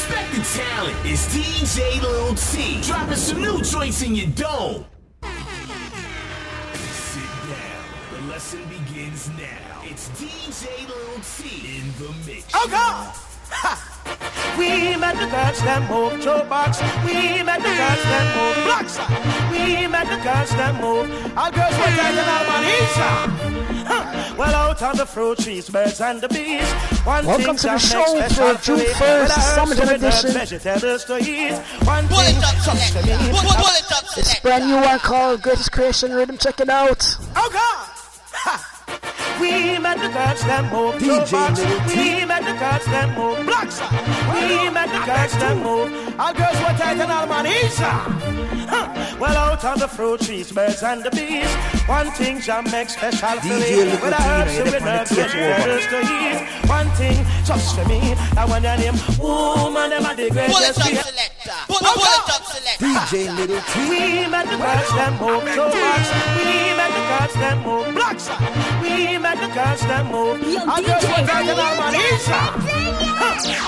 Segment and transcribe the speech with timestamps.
[0.00, 0.96] Respect talent.
[1.04, 2.80] It's DJ Lil T.
[2.80, 4.86] Dropping some new joints in your dome.
[6.72, 7.84] Sit down.
[8.14, 9.82] The lesson begins now.
[9.84, 12.46] It's DJ Lil T in the mix.
[12.54, 13.12] Oh God!
[13.50, 14.56] Ha!
[14.56, 16.80] We met the girls them move Joe box.
[17.04, 18.96] We met the girls them move blocks.
[19.52, 21.10] We met the girls them move.
[21.36, 23.39] Our girls were taking out Manisha.
[24.38, 26.66] Well, out on the fruit trees, birds and the bees.
[27.04, 29.94] One Welcome to the show for June 1st, Well, I heard Summertime some of the
[30.06, 30.30] edition.
[30.32, 31.52] Vegetables to eat.
[31.86, 33.12] One Pull thing it up, comes to me.
[33.30, 34.40] Pull, pull, pull it up, It's selector.
[34.42, 36.38] brand new one called Greatest Creation Rhythm.
[36.38, 37.16] Check it out.
[37.36, 37.88] Oh God!
[38.32, 39.36] Ha!
[39.40, 41.60] We met the girls them move DJ box.
[41.94, 43.80] We met the girls them move blocks.
[44.32, 46.20] We met the girls them move.
[46.20, 48.89] Our girls were tight and all manisha.
[49.20, 51.46] Well, out of the fruit trees, birds and the bees.
[51.86, 53.52] One thing jam makes special for me.
[53.52, 56.69] With a T, herbs and the with herbs, planet to eat.
[56.80, 58.00] One thing just for me.
[58.32, 60.56] That one your name, woman, them are the greatest.
[60.56, 60.80] Pull it greatest.
[60.80, 61.12] up, creation.
[61.12, 61.58] selector.
[61.68, 62.88] Pull, pull it up, selector.
[62.88, 63.72] DJ Little T.
[63.92, 64.00] We
[64.32, 66.08] met the girls them move so much.
[66.40, 68.24] We met the girls them move blocks.
[68.80, 70.40] We met the girls them move.
[70.40, 72.00] Yo, Our girls DJ, were taking our money.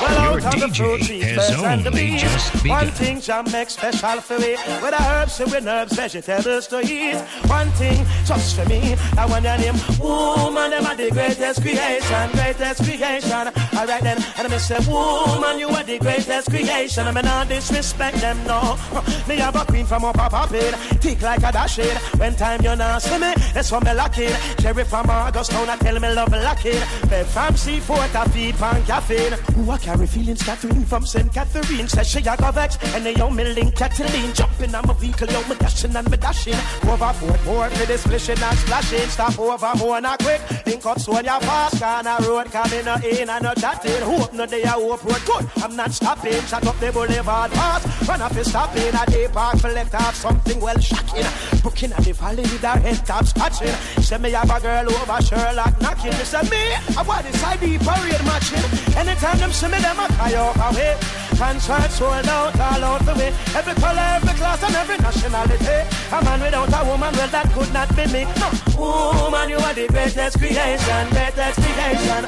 [0.03, 2.23] Well, Your out on the DJ fruit trees, has birds and the only bees.
[2.23, 2.89] just One begun.
[2.91, 4.57] thing jam makes special for me.
[4.83, 7.17] With the herbs and with herbs, vegetables to eat.
[7.47, 8.97] One thing just for me.
[9.17, 10.71] I want your name, woman.
[10.71, 13.02] Them are the greatest creation, greatest creation.
[13.03, 17.05] All right then, and I say, woman, you are the greatest creation.
[17.09, 18.79] I mean, not disrespect them, no.
[19.29, 21.97] Me have a queen from up a poppin', thick like a dash it.
[22.19, 24.39] When time you not see me, that's when me lock it.
[24.61, 26.81] Cherry from August town, I tell me love lock it.
[27.11, 29.33] Bed from seafood, I feed pan caffeine.
[29.55, 31.33] Who I carry feelings, Catherine from St.
[31.33, 31.89] Catherine.
[31.89, 34.33] Says she a go vex, and they own me link Cataline.
[34.33, 36.55] Jumping on my vehicle, yo, me dashing and me dashing.
[36.55, 39.09] Foot, more for this splishing and splashing.
[39.09, 40.41] Stop over more not quick.
[40.67, 44.03] Link up so you fast, can a road coming no in and no chatting.
[44.03, 45.51] Hope no day I hope road good.
[45.63, 46.41] I'm not stopping.
[46.43, 48.09] Shut up the boulevard fast.
[48.09, 48.95] Run up and stopping.
[48.95, 51.27] A day park let off something well shocking.
[51.65, 53.75] Looking at the valley with her head top scratching.
[54.03, 56.13] Say me have a girl over Sherlock knocking.
[56.13, 56.63] Me say me,
[56.97, 58.97] I want this ID parade matching.
[58.97, 61.22] Anytime them see me, them a cry off away.
[61.43, 63.35] Concert sold out all out the way.
[63.59, 65.79] Every color, every class, and every nationality.
[66.13, 68.23] A man without a woman, well that could not be me.
[68.39, 68.49] No,
[68.79, 72.23] woman, you are the greatest creation, greatest creation.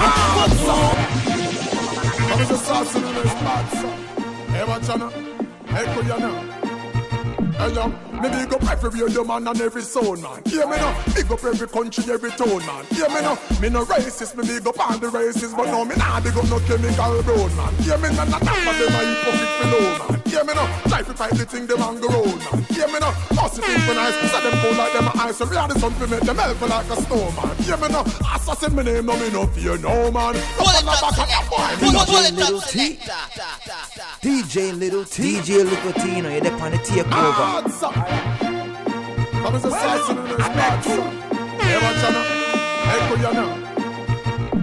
[0.00, 0.96] Ah, what's up?
[2.32, 3.88] I'm just saucing in this spot, so.
[4.50, 5.10] Hey, watch out now.
[5.74, 6.34] Hey, cool, you know.
[7.60, 7.84] Hey, yo,
[8.22, 10.40] me big up every radio man and every soul man.
[10.46, 10.94] Yeah, me know.
[11.14, 12.84] Big up every country, every town man.
[12.92, 13.36] Yeah, me know.
[13.60, 16.48] Me no racist, me big up all the races, but no, me nah big up
[16.48, 17.74] no chemical brown man.
[17.82, 20.22] Yeah, me nah not that, but them a hypocrite below man.
[20.32, 20.66] Yeah, me know.
[20.88, 22.64] Try to fight the thing them on the road man.
[22.70, 23.12] Yeah, me know.
[23.34, 25.78] Must think for nice, so them cool like them a ice, so me are the
[25.78, 27.56] sun to make them melt like a snowman.
[27.66, 28.04] Yeah, me know.
[28.34, 30.34] Assassin me name, no me no fear no man.
[30.34, 31.84] No Pull it follow up, back at the boy, selector.
[31.84, 32.78] me Pull, no pull it Little up, T.
[32.96, 33.82] selector.
[34.22, 35.34] DJ Little T.
[35.36, 36.16] DJ Little T.
[36.16, 38.11] You know, you're there on the takeover.
[39.42, 41.12] Come as a assassin in this son.
[41.60, 42.24] Hey, out now.
[42.88, 43.00] Hey,
[43.34, 43.50] know.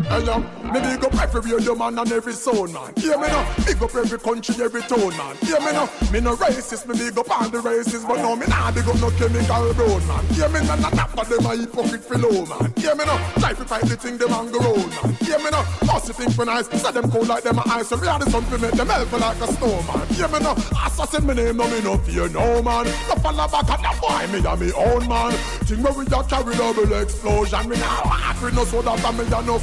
[0.10, 2.94] Hey, yo, me big up every radio man and every sound man.
[2.98, 3.46] Yeah, me know.
[3.66, 5.38] Big up every country, every town man.
[5.42, 5.90] Yeah, me know.
[6.12, 9.00] Me no racist, me big up all the races, but no, me nah big up
[9.00, 10.26] no chemical brown man.
[10.34, 12.74] Yeah, me nah not that, but them a hypocrite fellow man.
[12.78, 13.18] Yeah, me know.
[13.40, 15.18] Try to fight the thing them on the road man.
[15.22, 15.64] Yeah, me know.
[15.86, 18.30] Must think for nice, say them cool like them a ice, and we are the
[18.30, 20.08] sun to make them melt like a snowman.
[20.16, 20.56] Yeah, me know.
[20.86, 22.86] Assassin me name, no me no fear no man.
[22.86, 25.32] No follow back at the boy, me a me own man.
[25.66, 29.42] Thing where we a carry double explosion, me walk with no soda, and me a
[29.44, 29.60] no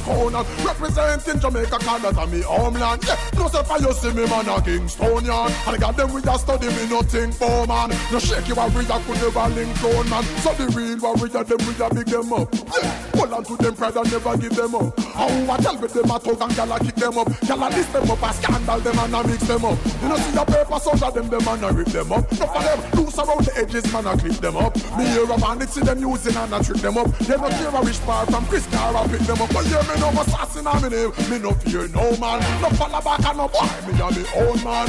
[0.97, 3.03] And representing Jamaica, Canada, me homeland.
[3.05, 5.51] Yeah, no self you see me man a Kingstonian.
[5.67, 7.89] And I got them we a study me nothing for man.
[8.11, 10.23] No shake you a warrior could never link clone man.
[10.41, 12.53] So the real warrior them we a big them up.
[12.53, 14.99] Yeah, hold on to them pride and never give them up.
[14.99, 17.27] How I tell with them a talk and gyal a kick them up.
[17.45, 19.77] Gyal a list them up, a scandal them and a mix them up.
[20.01, 22.25] You know see a paper so that them them and a rip them up.
[22.31, 24.73] No for them loose around the edges man a clip them up.
[24.97, 27.07] Me hear a bandit see them using and a trick them up.
[27.21, 29.53] They no care a rich bar from Chris Car pick them up.
[29.53, 31.11] But yeah me no assassin me name.
[31.29, 32.39] Me no fear no man.
[32.61, 33.67] No follow back and no boy.
[33.85, 34.87] Me a me own man.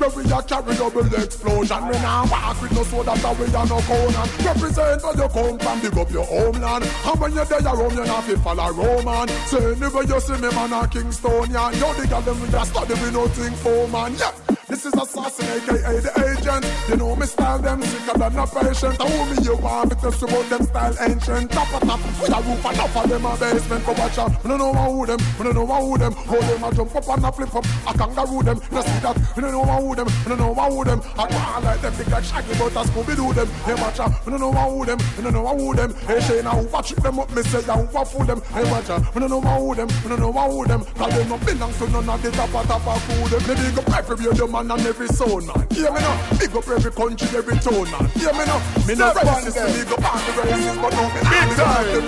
[0.00, 1.88] Where we a carry double explosion.
[1.88, 4.24] Me nah walk with no soda that a no corner.
[4.44, 5.80] Represent where you come from.
[5.80, 6.84] Big up your homeland.
[7.04, 9.28] And when you're there around you not fi follow Roman.
[9.46, 11.78] Say anywhere you see me man a Kingstonian.
[11.78, 14.14] Yo the girl them we a study we no think for man.
[14.16, 14.59] Yeah.
[14.70, 16.64] This is assassin, aka the agent.
[16.88, 19.00] You know me style them sicker than a patient.
[19.00, 21.50] I who me you want me to about them style ancient.
[21.50, 23.84] Top of top, with a roof and enough of them a basement.
[23.84, 24.30] Go watch out.
[24.44, 25.18] We don't know who them.
[25.38, 26.12] We don't know who them.
[26.12, 27.64] Hold them a jump up and a flip up.
[27.66, 28.62] A kangaroo them.
[28.70, 29.16] You see that?
[29.34, 30.06] We don't know who them.
[30.06, 31.02] We don't know who them.
[31.18, 33.48] I go like them big like Shaggy, but a Scooby Doo them.
[33.66, 34.24] Hey watch out.
[34.24, 34.98] We don't know who them.
[35.16, 35.94] We don't know who them.
[36.06, 37.34] Hey Shane, I watch them up.
[37.34, 38.40] Me say I fool them.
[38.54, 39.02] Hey watch out.
[39.14, 39.88] We don't know who them.
[40.04, 40.84] We don't know who them.
[40.94, 43.30] Cause they no belong to none of the top of top of food.
[43.34, 45.66] Them big up every radio man and every sound man.
[45.70, 46.38] Hear me now.
[46.38, 48.06] Big up every country, every tone man.
[48.10, 48.58] Hear me now.
[48.86, 52.00] Me no racist, big up all the races, but no me big time.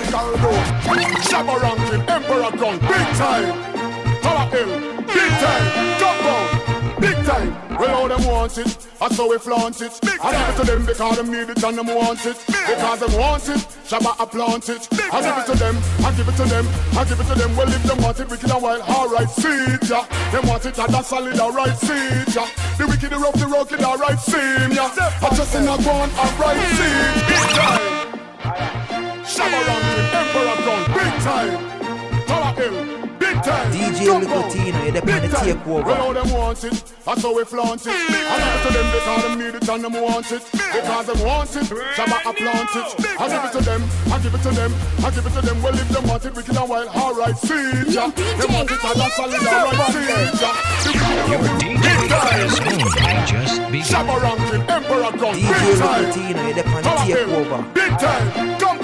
[1.62, 3.52] Ranking, Emperor Gun, big time.
[4.22, 4.69] Tower Hill,
[5.06, 5.99] big time.
[5.99, 6.42] Big
[7.25, 7.79] time.
[7.79, 9.99] Well, all them want it, that's how we flaunt it.
[10.03, 12.37] Big I give it to them because them need it and them want it.
[12.47, 14.89] Big because them want it, Shabba I plant it.
[14.91, 16.67] Big I give it to them, I give it to them,
[16.99, 17.57] I give it to them.
[17.57, 20.05] Well, if them want it, wicked and wild, alright, see ya.
[20.33, 22.47] Them want it, and that's solid, alright, see ya.
[22.79, 24.91] The wicked, the rough, the rugged, alright, see ya.
[24.97, 28.03] I just in a one, alright, see Big time.
[29.25, 31.83] Shabba ranking, Emperor Gun, big time.
[32.27, 33.01] Tower Hill,
[33.43, 33.73] time.
[33.73, 34.55] DJ Jump Little out.
[34.55, 35.47] You're the Big on the time.
[35.47, 35.85] takeover.
[35.85, 37.93] Well, all them want it, that's how we flaunt it.
[37.93, 40.43] I give it to them because them need it and them want it.
[40.53, 41.67] Because them want it,
[41.97, 42.89] Shabba I plant it.
[43.21, 44.73] I give it to them, I give it to them,
[45.05, 45.62] I give it to them.
[45.62, 48.09] Well, if them want it, wicked and wild, alright, see ya.
[48.11, 50.06] They want it and that's solid, alright, see
[50.43, 50.50] ya.
[51.33, 52.15] Your DJ
[52.47, 53.85] is owned Just Beat.
[53.85, 56.03] Shabba ranking, Emperor Gun, DJ big time.
[56.03, 57.61] Little Tino, you're the on the Tower Hill, takeover.
[57.75, 58.79] Big time, compound, big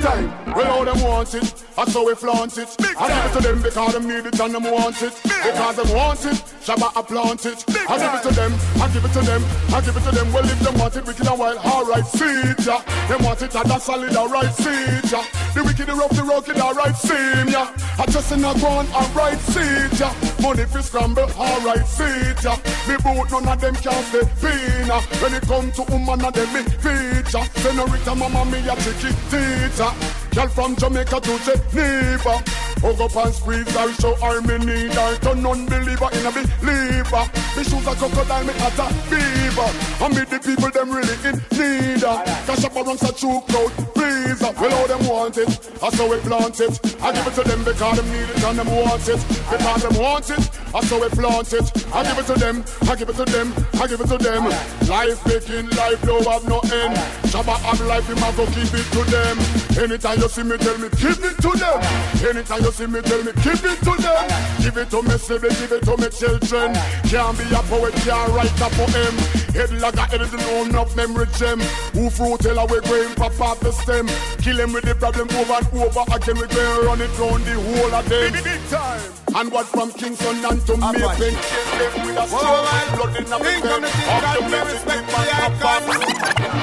[0.00, 0.54] time.
[0.54, 2.68] Well, all them want it, that's how we flaunt it.
[2.98, 5.14] I give it to them because them need it and them want it.
[5.22, 7.64] Because them want it, Shabba I plant it.
[7.88, 9.42] I give it to them, I give it to them,
[9.74, 10.32] I give it to them.
[10.32, 12.80] Well, if them want it, wicked and wild, alright, see ya.
[13.08, 15.22] Them want it, and that's solid, alright, see ya.
[15.54, 17.68] The wicked, the rough, the rugged, alright, see ya.
[17.98, 20.12] I just in a ground, alright, see ya.
[20.40, 22.56] Money fi scramble, alright, see ya.
[22.88, 25.00] Me boot, none of them can stay pina.
[25.20, 27.44] When it come to woman, of them me feature.
[27.60, 29.87] Senorita, mama, me a tricky teacher.
[30.34, 32.42] Girl from Jamaica to Geneva.
[32.78, 35.16] Hug up and squeeze her, show her me need her.
[35.18, 37.24] Turn unbeliever in a believer.
[37.56, 39.70] Me shoes a crocodile, me hat a beaver.
[40.04, 42.22] And me the people them really in need her.
[42.46, 44.40] Cash up around such true crowd, please.
[44.40, 45.48] Well, all them want it,
[45.80, 46.78] that's how we plant it.
[47.02, 49.20] I give it to them because them need it and them want it.
[49.50, 51.66] Because them want it, that's how we plant it.
[51.94, 54.44] I give it to them, I give it to them, I give it to them.
[54.88, 56.96] Life making life don't have no end.
[57.28, 59.36] Shabba have life, him a go keep it to them.
[59.78, 61.80] Anytime you see me, tell me, keep it to them.
[62.24, 64.24] Anytime you see me, tell me, keep it to them.
[64.60, 66.74] Give it to me, sibling, give it to me, children.
[67.08, 69.14] Can't be a poet, can't write a poem.
[69.54, 71.60] Head like a head, know enough memory gem.
[71.94, 74.06] Who fruit tell away going pop off the stem.
[74.42, 76.36] Kill him with the problem over and over again.
[76.38, 78.32] We go and run it round the whole of them.
[78.32, 79.27] Big time.
[79.34, 81.10] And what from Kingston and to Maple.
[81.16, 81.34] Kill
[81.78, 82.68] them with a stone.
[82.96, 85.82] Blood in the Think on the thing Up to Mexico, respect man, the icon.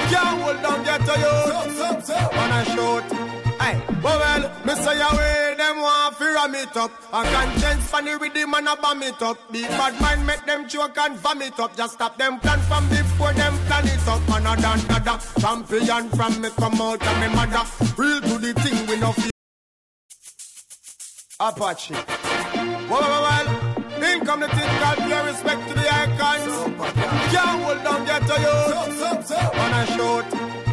[0.09, 1.35] Can't hold down, get to you.
[2.39, 3.35] On a shoot.
[3.61, 6.91] Hey, well, well, me say away, them want to ram it up.
[7.13, 9.37] A conscience funny with them and a bomb it up.
[9.51, 11.75] Big bad mind make them choke and vomit up.
[11.77, 14.21] Just stop them plan from before them plan it up.
[14.29, 17.63] And a dan dada, champion from me come out of me mother.
[17.97, 19.34] Real to the thing we no feel.
[21.39, 21.93] Apache.
[21.93, 23.47] Well, well, well.
[24.01, 26.53] In come the thing called pure respect to the icons.
[27.33, 28.55] Can't hold down, get to you.
[29.59, 30.25] On a shoot.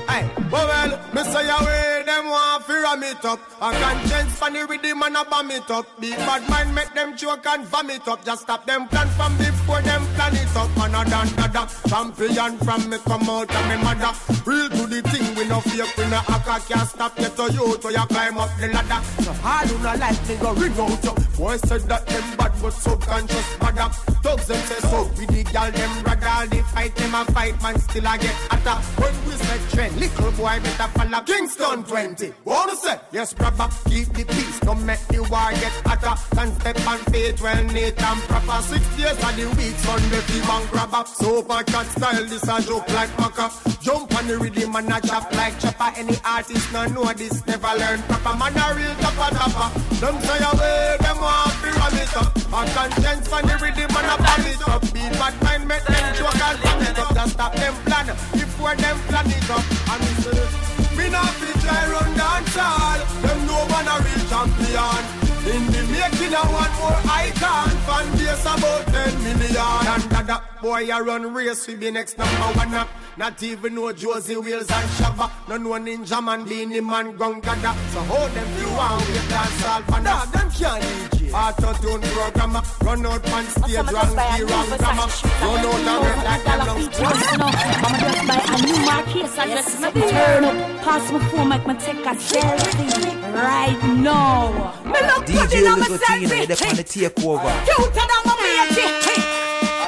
[0.08, 3.40] Hey, well, well, say away, them want to ram it up.
[3.60, 5.86] A conscience funny with them and a bomb it up.
[6.00, 8.24] Big bad mind make them choke and vomit up.
[8.24, 10.70] Just stop them plan from before them plan it up.
[10.82, 14.12] And a dan dada, champion from me come out of me mother.
[14.44, 17.76] Real to the thing, we no fake, we no hacker, can't stop you to you,
[17.78, 19.00] to you climb up the ladder.
[19.22, 21.14] So hard you no like me go ring out you.
[21.36, 23.88] Boy said that them bad but subconscious mother.
[24.22, 27.78] Dogs them say so, with the gal them rather the fight them a fight man
[27.78, 28.78] still I get hotter.
[29.00, 32.01] When we say trend, little boy better follow Kingston 20.
[32.44, 36.18] Wanna say yes, brother, keep the peace, don't make the war get hotter.
[36.34, 38.58] Can step on faith well neat and proper.
[38.62, 41.06] Six days of the week, Sunday fee man grabber.
[41.06, 43.46] Super cat style, this a joke like maca.
[43.80, 45.94] Jump on the rhythm and a chop like chopper.
[45.96, 48.34] Any artist no know this, never learn proper.
[48.34, 49.68] Man a real topper topper.
[50.02, 52.34] Them say away, them want to ram it up.
[52.34, 54.82] A conscience on the rhythm and a bomb it up.
[54.90, 57.14] Beat bad mind make them joke and bomb it up.
[57.14, 59.62] Just stop them plan before them plan it up.
[59.86, 60.61] And say,
[61.02, 62.98] me not fit try run dance all.
[63.22, 65.21] Them know man a real champion.
[65.44, 69.86] In the making of one more icon, fan base about 10 million.
[69.86, 70.42] And that.
[70.62, 72.72] Boy, you run race, we be next number one.
[72.72, 72.86] uh.
[73.16, 75.28] Not even know Josey Wales and Shabba.
[75.48, 77.42] No know Ninja Man, Beenie Man, Gun.
[77.42, 81.32] So hold them few on with dance all for Nah, them can't DJ.
[81.34, 82.62] Auto-tune programmer.
[82.82, 85.08] Run out on stage, wrong just a key, wrong grammar.
[85.42, 86.88] Run out and red like dollar long you.
[86.94, 89.80] I'ma just buy a new Marquez address.
[89.80, 94.72] Me turn up, pass my phone, make me take a selfie right now.
[94.86, 97.48] Me good DJ Little Tina, you're the on the takeover.
[97.64, 98.84] Cuter than my matey.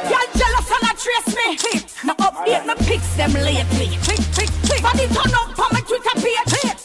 [0.08, 1.48] Y'all jealous and not trace me.
[2.04, 3.92] Now update my pics them lately.
[4.80, 6.80] Body turn up on my Twitter page.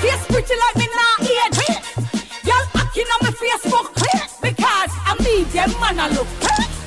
[0.00, 1.60] Face pretty like me nah age.
[2.44, 3.88] Y'all acting on my Facebook
[4.40, 6.28] because I me them man a look.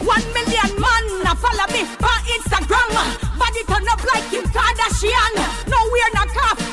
[0.06, 2.94] One million man a follow me on Instagram.
[3.42, 5.34] Body turn up like Kim Kardashian.
[5.66, 6.67] No we're not off, only name brand.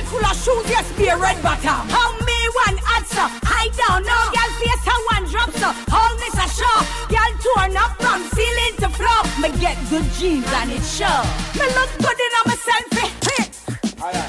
[0.00, 1.88] Closet full of shoes, yes, be a red bottom.
[1.88, 3.26] How me one answer?
[3.44, 4.24] I don't know.
[4.32, 6.78] Y'all face how one drops so all miss a show.
[7.10, 9.22] Y'all torn up from ceiling to floor.
[9.40, 11.20] Me get good jeans and it show.
[11.58, 13.10] Me look good in a my selfie.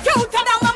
[0.04, 0.71] Cuter than my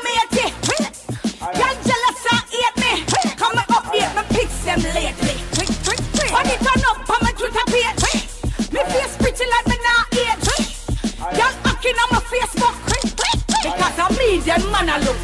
[14.44, 15.16] them man a look.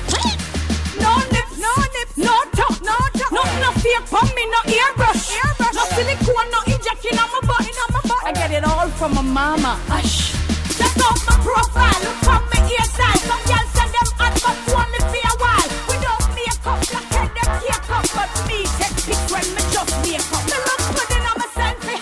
[1.00, 3.32] No nips, no nips, no top, no top.
[3.32, 5.36] No, no fake for me, no airbrush.
[5.36, 5.74] airbrush.
[5.74, 8.24] No silicone, no injecting on my butt, in on my butt.
[8.24, 9.78] I get it all from my mama.
[9.88, 10.32] Hush.
[10.78, 13.20] Check out my profile, look from my earstyle.
[13.28, 15.68] Some girls send them hot, but only for a while.
[15.90, 18.04] Without makeup, black head, them cake up.
[18.16, 20.44] But me take pics when me just wake up.
[20.48, 22.00] Me look good in on my selfie.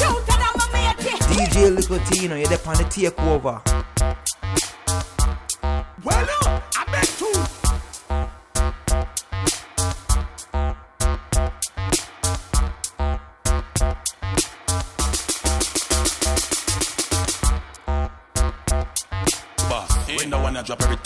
[0.00, 1.14] Cuter than my matey.
[1.30, 3.62] DJ Little Tina, you're the on the takeover.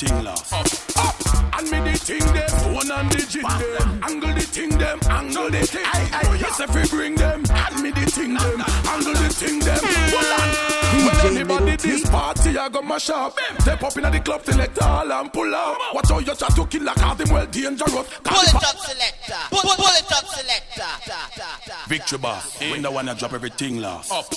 [0.08, 0.52] One I lost.
[0.52, 0.66] Up,
[1.04, 5.00] up, and me the thing them, one and the jig them, angle the thing them,
[5.10, 5.84] angle the thing.
[5.84, 9.58] I, I, yes, if we bring them, and me the thing them, angle the thing
[9.60, 9.78] them.
[9.82, 10.70] Hold on.
[10.90, 13.38] When anybody this party, I got my shop.
[13.60, 15.76] Step up in the club, select all and pull out.
[15.94, 17.92] Watch how you try to kill like all them well dangerous.
[17.92, 19.34] Pull it up, selector.
[19.50, 20.90] Pull, pull it up, selector.
[21.88, 24.12] Victory boss, when the one I drop everything lost.
[24.12, 24.34] Up, up,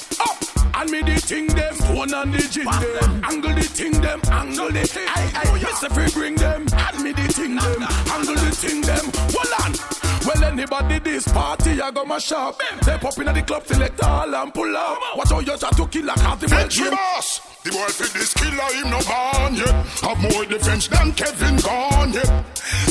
[0.75, 4.71] and me the thing them, one and the jig them, angle the thing them, angle
[4.71, 5.07] the thing.
[5.07, 8.51] I, I, oh, yes, if we bring them, and me the thing them, angle the
[8.55, 9.05] thing them.
[9.33, 10.03] Hold on.
[10.25, 12.61] Well, anybody this party, I got my shop.
[12.81, 14.97] Step up in the club, select all and pull out.
[15.17, 17.41] Watch how you try to kill like all them well boss.
[17.63, 19.71] The boy fit this killer, him no born yet.
[20.03, 22.27] Have more defense than Kevin gone yet.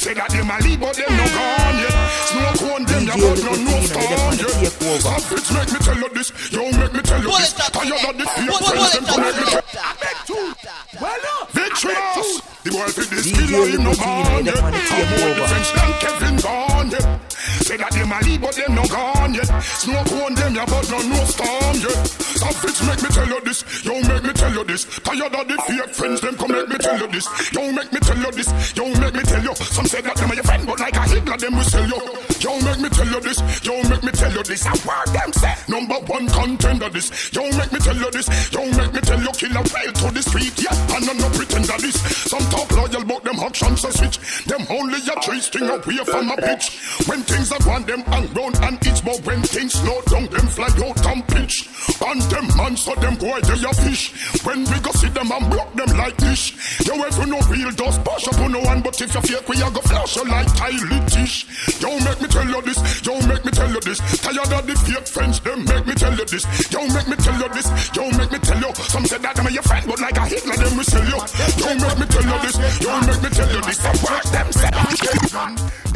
[0.01, 1.97] Say that them a lead, but them no gone yet.
[2.33, 4.49] Smoke one them, DJ ya but no Little no Tina, storm you're the on the
[4.49, 4.73] yet.
[4.73, 5.13] takeover.
[5.21, 6.29] Savage, make me tell you this.
[6.49, 7.53] Yo, make me tell you Pull this.
[7.53, 8.49] it up, Tired of the fear, selector.
[8.49, 9.93] Pull, pull friends, it them to make me up, tell.
[9.93, 10.41] selector.
[11.05, 11.53] Well up.
[11.53, 12.31] Victory boss.
[12.65, 14.57] The boy fit this DJ killer, him no Little Tina, born you're yet.
[14.57, 15.37] the on the Have more takeover.
[15.37, 17.07] defense than Kevin gone yet.
[17.61, 19.49] Say that them a lead, but them no gone yet.
[19.77, 22.07] Smoke one them, ya but no no storm yet.
[22.41, 23.85] Some Savage, make me tell you this.
[23.85, 24.85] Yo, make me tell you this.
[25.03, 27.27] Tired of the fear, friends, them come make me tell you this.
[27.53, 28.77] Yo, make me tell you this.
[28.77, 29.55] Yo, make me tell you.
[29.57, 31.99] Some say that them are your friend, but like a Hitler, them will sell you.
[32.39, 33.39] Yo, make me tell you this.
[33.67, 34.63] Yo, make me tell you this.
[34.67, 37.11] I want them say number one contender this.
[37.35, 38.31] Yo, make me tell you this.
[38.53, 40.55] Yo, make me tell you kill a to the street.
[40.63, 41.99] Yeah, and I'm no pretender this.
[42.31, 44.23] Some talk loyal, but them actions are switch.
[44.47, 46.79] Them only a tree string away from a pitch.
[47.11, 50.47] When things are gone, them and round and itch, more when things slow down, them
[50.47, 51.67] fly out and pitch.
[52.05, 54.13] And them man, so them go they a fish.
[54.45, 56.53] When we go see them and block them like this.
[56.87, 59.49] Yo, if you no real dust, push up on no one, but if you fake,
[59.49, 61.47] we a go flash you like Kylie Tish.
[61.81, 62.79] Yo, make me tell you this.
[63.07, 63.99] Yo, make me tell you this.
[64.21, 66.45] Tired of the fake friends, them make me tell you this.
[66.71, 67.69] Yo, make me tell you this.
[67.97, 68.75] Yo, make me tell you.
[68.75, 71.19] Some say that are your friend, but like a Hitler, them we sell you.
[71.59, 72.57] Yo, make me tell you this.
[72.83, 73.79] Yo, make me tell you this.
[74.03, 74.62] Work them.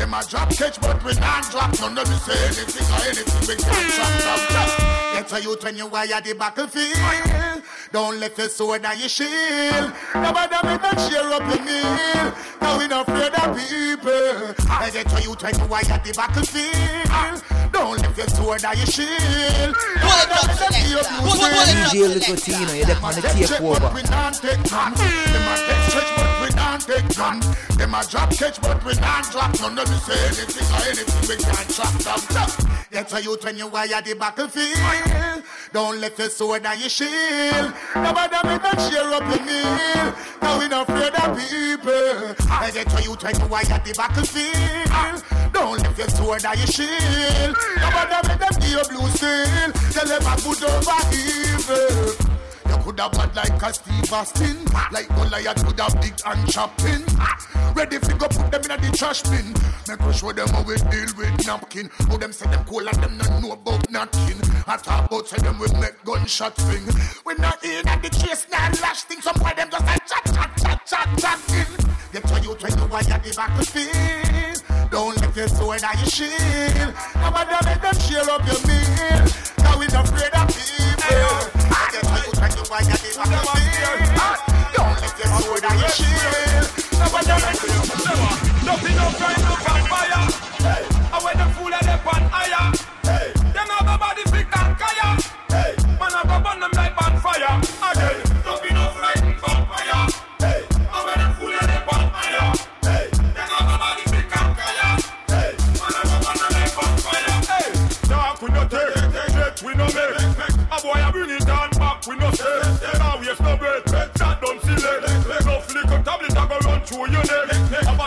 [0.07, 1.75] Them a drop catch, but we not drop.
[1.81, 4.13] None of me say anything or anything we can't drop.
[4.23, 4.71] drop, drop.
[5.19, 7.63] Get a youth when you wire the battlefield.
[7.91, 9.91] Don't let your sword and your shield.
[10.15, 12.27] Nobody make them cheer up your meal.
[12.63, 14.55] Now we not afraid of people.
[14.71, 17.43] I get a youth when you wire the battlefield.
[17.73, 19.75] Don't let your sword and your shield.
[19.75, 21.03] Pull it up, selector.
[21.19, 23.91] Pull, pull it up, DJ Little Tina, you're the on the takeover.
[23.93, 24.95] we not take none.
[24.95, 26.26] Them a take stretch, but
[26.77, 27.41] not take none.
[27.77, 29.77] Them a drop catch, but we not drop none.
[29.77, 31.69] Let me say anything or anything we can't
[32.05, 32.51] drop them.
[32.91, 35.45] Get a youth when you wire the battlefield.
[35.73, 37.73] Don't let your sword and your shield.
[37.95, 40.15] Nobody make them cheer up your meal.
[40.43, 42.35] Now we not afraid of people.
[42.73, 45.53] Get a youth when you wire the battlefield.
[45.53, 47.57] Don't let your sword or your shield.
[47.81, 49.73] Nobody make them give you blue steel.
[49.93, 52.26] Tell them I put over evil.
[52.87, 54.65] Could have bad like a Steve Austin.
[54.93, 57.03] Like Goliath could have big and chopping
[57.75, 59.53] Ready fi go put them in the trash bin.
[59.89, 61.91] Make us show them how we deal with napkin.
[62.07, 64.39] How them say them cool and them not know about nothing
[64.69, 66.87] I talk about say them we make gunshot thing.
[67.27, 69.21] We not in at the chase, not lash thing.
[69.21, 71.67] Some boy them just like chat, chat, chat, chat, chat in
[72.13, 76.95] Get to you when you want the battlefield Don't let your sword or your shield.
[77.19, 79.27] Nobody make them share up your meal.
[79.59, 81.56] Now we not afraid of people
[82.67, 86.67] You when you want the battlefield Don't let your sword or your shield
[86.99, 87.87] Nobody make them
[88.67, 89.55] Nothing no crime, no
[89.87, 90.27] fire.
[90.59, 90.83] Hey,
[91.13, 92.76] I when the fool of them on higher.
[117.13, 118.06] Go run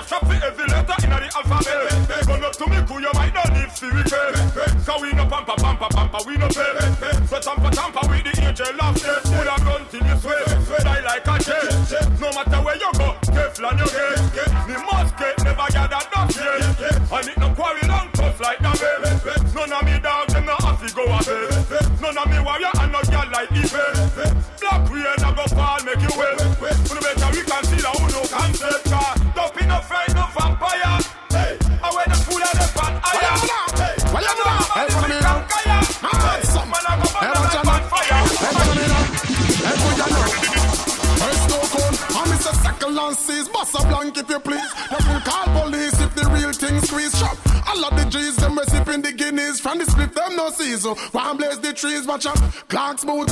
[50.80, 52.38] season One blaze the trees, watch out.
[52.68, 53.32] Clark's booty,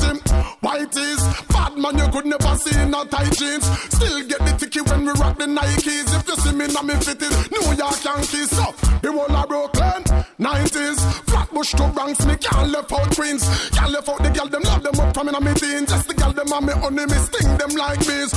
[0.62, 3.64] whiteys Bad man, you could never see in no tight jeans.
[3.94, 6.08] Still get the ticket when we rock the Nikes.
[6.16, 8.50] If you see me, now me fitted New York Yankees.
[8.50, 10.02] So, the whole of Brooklyn
[10.38, 13.42] 90s, Flatbush to Bronx Me can't left out Queens.
[13.70, 15.88] Can't left out the girl, them love them up from in a me teens.
[15.90, 18.32] Just the girl, them and me honey, me sting them like bees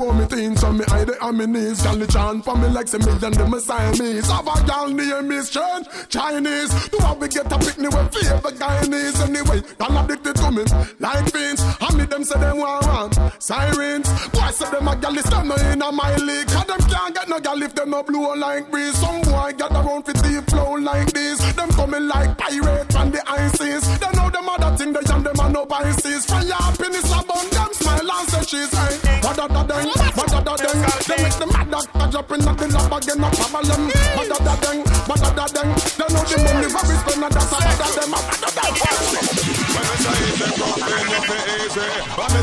[0.00, 1.82] Before me teens, so me hide it on me knees.
[1.82, 4.30] Girl, the chant for me like say me and them a Siamese.
[4.30, 6.72] Have a girl name me strange, Chinese.
[6.88, 9.20] Do how we get a picnic with favor Guyanese?
[9.28, 10.64] Anyway, girl addicted to me.
[11.00, 14.08] Like fiends And me them say them want run sirens.
[14.32, 16.48] Boy say them a girl, is them no in a my league.
[16.48, 18.96] Cause them can't get no girl if them no blow like breeze.
[18.96, 21.40] Some boy get around for deep flow like this.
[21.52, 23.84] Them coming like pirates from the ISIS.
[23.98, 26.24] They know them other thing they and them are no Pisces.
[26.24, 29.09] Fire happiness about them smile and say she's hey
[29.40, 29.88] Da dang
[31.08, 33.88] They make them mad that drop in the lab again a problem.
[34.12, 38.19] What da dang They know the money for we spend that's a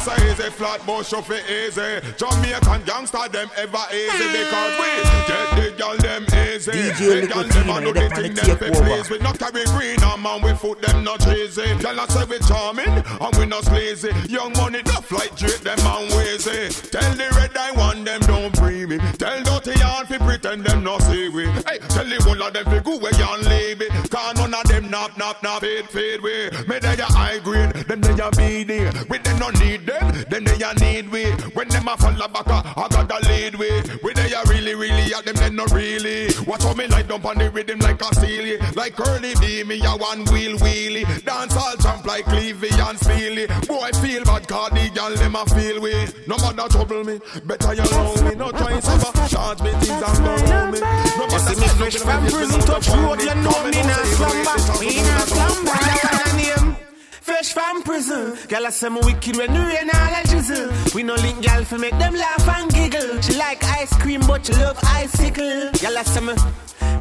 [0.08, 2.00] Say easy, flat bush you fi easy.
[2.15, 4.88] Jamaican gangster them ever easy because we
[5.28, 6.72] get the girl them easy.
[6.72, 9.10] DJ The girl them a do the thing them fi please.
[9.10, 11.76] We not carry green and man we foot them not cheesy.
[11.84, 14.12] Girl I say we charming and we not sleazy.
[14.30, 16.72] Young money the flight Drake them and wheezy.
[16.88, 19.00] Tell the red eye one them don't free me.
[19.20, 21.48] Tell dirty yarn fi pretend them not see we.
[21.67, 23.91] Hey, tell the whole of them fi go where you leave it.
[24.10, 26.50] Cause none of them nap nap nap fade fade we.
[26.65, 29.10] Me they a high grade, them they a BD.
[29.10, 29.97] We they no need them,
[30.30, 31.26] then they a need we.
[31.54, 33.70] When them a follow back, I got the lead we.
[34.04, 36.30] We they a really really at them they no really.
[36.46, 39.64] Watch how me light up on the rhythm like a steely, like curly B.
[39.64, 41.06] Me a one wheel wheelie.
[41.24, 43.48] Dance all jump like Clevie and Steely.
[43.68, 45.94] Boy I feel bad 'cause the girl them a feel we.
[46.28, 48.36] No matter trouble me, better you know me.
[48.36, 50.80] No try suffer, charge me things and go round me.
[50.80, 54.80] No matter me fresh from prison, touch road, you know me not slumber.
[54.80, 55.72] Me not slumber.
[55.72, 56.87] That one name.
[57.28, 60.72] Fresh from prison, girl I say me wicked when you rain all a drizzle.
[60.96, 63.20] We no link girl for make them laugh and giggle.
[63.20, 65.72] She like ice cream but she love icicle.
[65.82, 66.34] Girl I say me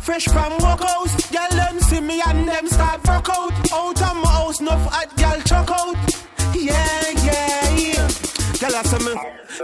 [0.01, 3.53] fresh from workhouse, girl them see me and them start work out.
[3.73, 5.97] Out of my house, enough hot girl chuck out.
[6.57, 8.09] Yeah, yeah, yeah.
[8.59, 9.13] Girl, I say me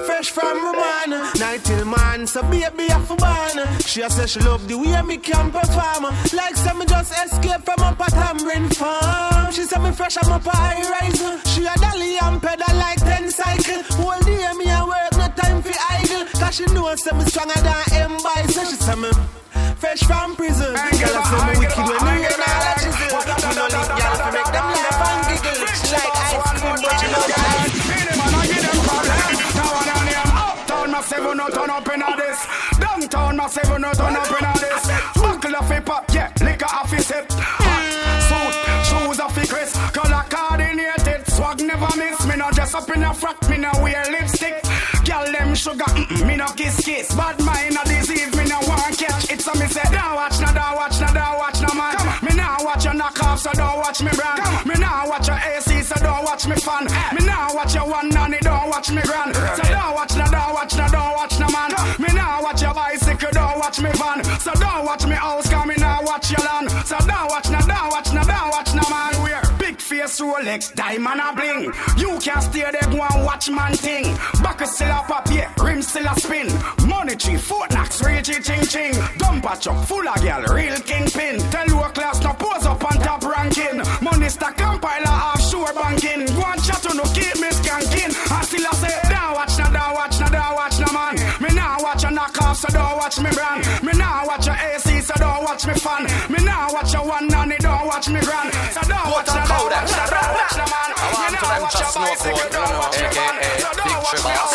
[0.04, 3.56] fresh from Romana, night till man, so baby for born.
[3.80, 6.12] She a say she love the way me can perform.
[6.32, 9.50] Like some me just escape from up at Tamarind Farm.
[9.50, 11.20] She say me fresh, I'm up a high rise.
[11.54, 13.82] She a dolly and pedal like ten cycle.
[13.96, 16.26] Whole day me a work, no time for idle.
[16.38, 19.10] Cause she know say me stronger than M by so she say me.
[19.80, 23.08] Fresh from prison, girl, I say me wicked when you and all that she do.
[23.08, 25.64] Me no link, girl, to make them laugh and giggle.
[25.80, 27.81] She like ice cream, but she love ice
[31.02, 32.46] massive, no turn up in this.
[32.78, 34.86] Downtown massive, no turn up in this.
[35.14, 37.30] Buckle bottle of it pop, yeah, liquor off his hip.
[37.30, 38.54] Suit,
[38.86, 42.24] shoes off his crisp, color coordinated, swag never miss.
[42.26, 44.62] Me no dress up in a frock, me no wear lipstick.
[45.04, 47.14] Girl them sugar, mm-mm, me no kiss kiss.
[47.14, 49.30] Bad mind a disease, me no want catch.
[49.30, 51.96] It's a me say, don't watch, no, don't watch, no, don't watch, no man.
[52.22, 54.66] Me now watch your knock off, so don't watch me brand.
[54.66, 56.84] Me now watch your AC, so don't watch me fan.
[57.18, 59.34] Me now watch your one nanny, don't watch me grand.
[59.34, 59.62] So
[70.42, 71.72] Rolex, diamond a bling.
[71.96, 74.04] You can't stay there, go and watch man thing.
[74.42, 76.48] Back still a pop, yeah, rim still a spin.
[76.88, 78.94] Money tree, foot knocks, reachy ching ching.
[79.18, 81.38] Dumper truck, full of girl, real kingpin.
[81.50, 83.82] Tell low class, no pose up on top ranking.
[84.02, 86.26] Money stack compiler, offshore banking.
[86.34, 88.10] Go and chat on no keep me skanking.
[88.30, 91.14] I still a say, don't watch, no, don't watch, no, don't watch, no man.
[91.40, 93.62] Me now watch a knock off, so don't watch me brand.
[93.82, 96.02] Me now watch a AC, so don't watch me fan.
[96.30, 98.52] Me now watch a one nanny, don't watch me grand.
[98.74, 99.51] So don't watch, watch,
[101.96, 104.52] now watch a land.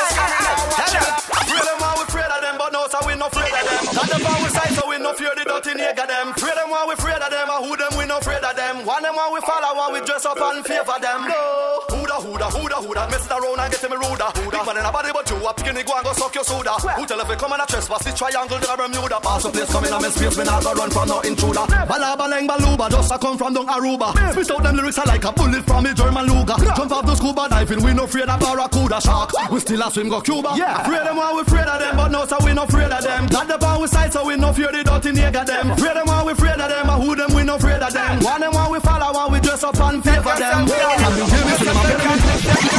[1.48, 3.86] Pray them while we afraid of them, but no, so we no afraid of them.
[3.94, 6.34] Not the power side, so we no fear the dirty nigga them.
[6.34, 8.86] Pray them while we afraid of them, and who them we no afraid of them.
[8.86, 11.28] One them while we follow, while we dress up and favor them.
[11.28, 11.97] No.
[12.18, 14.30] Whoda, whoda, whoda, whoda, messing around and getting me ruder.
[14.34, 16.74] Big man in a body, but you a picking go and go suck your soda.
[16.98, 19.20] Who tell if you come and a trespass, this triangle, the Bermuda.
[19.22, 21.66] Pass the place, come in a me space, me not go run from no intruder.
[21.70, 24.12] Bala, baleng, baluba, just a come from down Aruba.
[24.34, 26.58] Spit out them lyrics, I like a bullet from a German Luger.
[26.76, 29.32] Jump off the scuba diving, we no afraid of barracuda shark.
[29.52, 30.54] We still a swim go Cuba.
[30.58, 30.82] Yeah.
[30.82, 33.28] Afraid them while we afraid of them, but no, so we no afraid of them.
[33.28, 35.72] Got the power we side, so we no fear the dirty nigga them.
[35.72, 38.20] Afraid them while we afraid of them, and who them we no afraid of them.
[38.24, 40.66] One them while we follow, while we dress up and favor them.
[40.66, 42.38] We hear me say,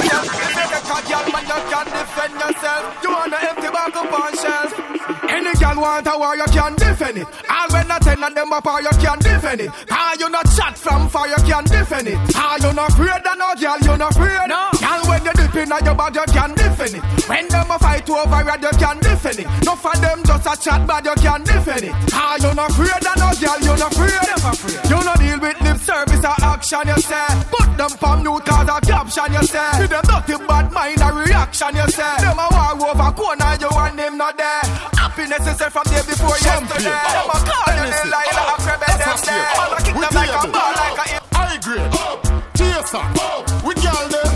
[0.09, 0.81] "Man, You make a
[1.49, 3.03] you can defend yourself.
[3.03, 4.98] You want an empty up on shelf.
[5.49, 7.27] Any girl want a war, you can defend it.
[7.49, 9.71] And when I of them up, you can defend it.
[9.89, 12.19] Ah, you not chat from fire, you can defend it.
[12.37, 14.45] Ah, you not afraid of no girl, you not afraid.
[14.45, 14.69] No.
[14.77, 17.03] Girl, when you dip in your bag, you can defend it.
[17.25, 19.49] When them a fight over it, you can defend it.
[19.65, 21.93] No for them just a chat, but you can defend it.
[22.13, 24.21] Ah, you not afraid of no girl, you not afraid.
[24.29, 24.85] Never afraid.
[24.85, 27.29] You not deal with lip service or action, you say.
[27.49, 29.81] Put them from new cause a caption, you say.
[29.81, 32.17] With them dirty bad mind a reaction, you say.
[32.21, 34.69] Them a war over corner, you and them not there.
[34.99, 36.91] Happiness is there from day before yesterday.
[36.91, 39.49] Them a call you the Lila, a crab and them there.
[39.59, 41.93] All a kick them like a ball, like a High grade,
[42.57, 43.05] chaser,
[43.67, 44.31] we girl them,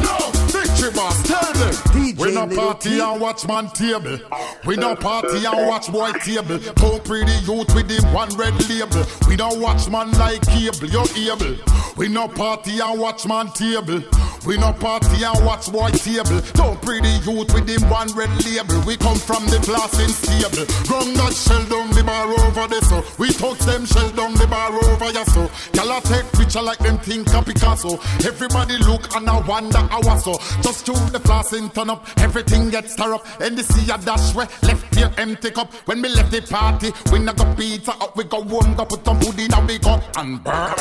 [0.52, 1.74] victory boss, tell them.
[2.16, 4.18] We no party and watch man table.
[4.64, 6.58] We no party and watch boy table.
[6.76, 9.04] Don't pretty youth with the one red label.
[9.26, 11.56] We don't watch man like cable, you're able.
[11.96, 14.02] We no party and watch man table.
[14.44, 16.40] We no party and watch boy table.
[16.54, 18.80] Don't pretty youth with him one red label.
[18.84, 20.66] We come from the class in stable.
[20.90, 23.04] Ground that shell down the bar over there so.
[23.18, 25.48] We touch them shell down the bar over ya so.
[25.74, 28.00] Y'all take picture like them think a Picasso.
[28.26, 30.34] Everybody look and I wonder how I so.
[30.62, 33.24] Just to the floss in turn up, everything gets stir up.
[33.40, 35.72] And the sea a dash way, left here empty cup.
[35.86, 39.04] When we left the party, we no go pizza up, we go home, go put
[39.04, 40.74] some food in a big cup and burn.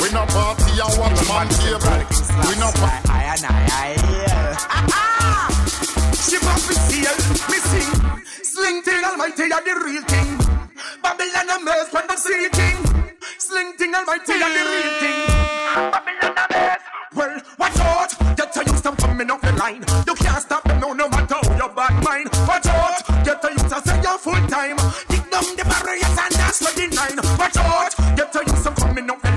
[0.00, 2.48] We no party and watch man table.
[2.48, 2.93] We no party.
[3.06, 3.96] I and I,
[6.14, 7.16] She pop me seal,
[7.50, 7.90] me sing.
[8.42, 10.38] Sling thing almighty are the real thing.
[11.02, 12.78] Babylon a mess when the see king.
[13.38, 15.18] Sling thing almighty are the real thing.
[15.90, 16.80] Babylon a mess.
[17.14, 18.36] Well, watch out.
[18.36, 19.84] Get to use them coming off the line.
[20.06, 22.28] You can't stop them no, no matter how your bad mind.
[22.46, 23.02] Watch out.
[23.24, 24.76] Get use them say you're full time.
[25.08, 27.18] Kick down the barriers and that's what the nine.
[27.38, 27.94] Watch out.
[28.16, 28.53] Get to use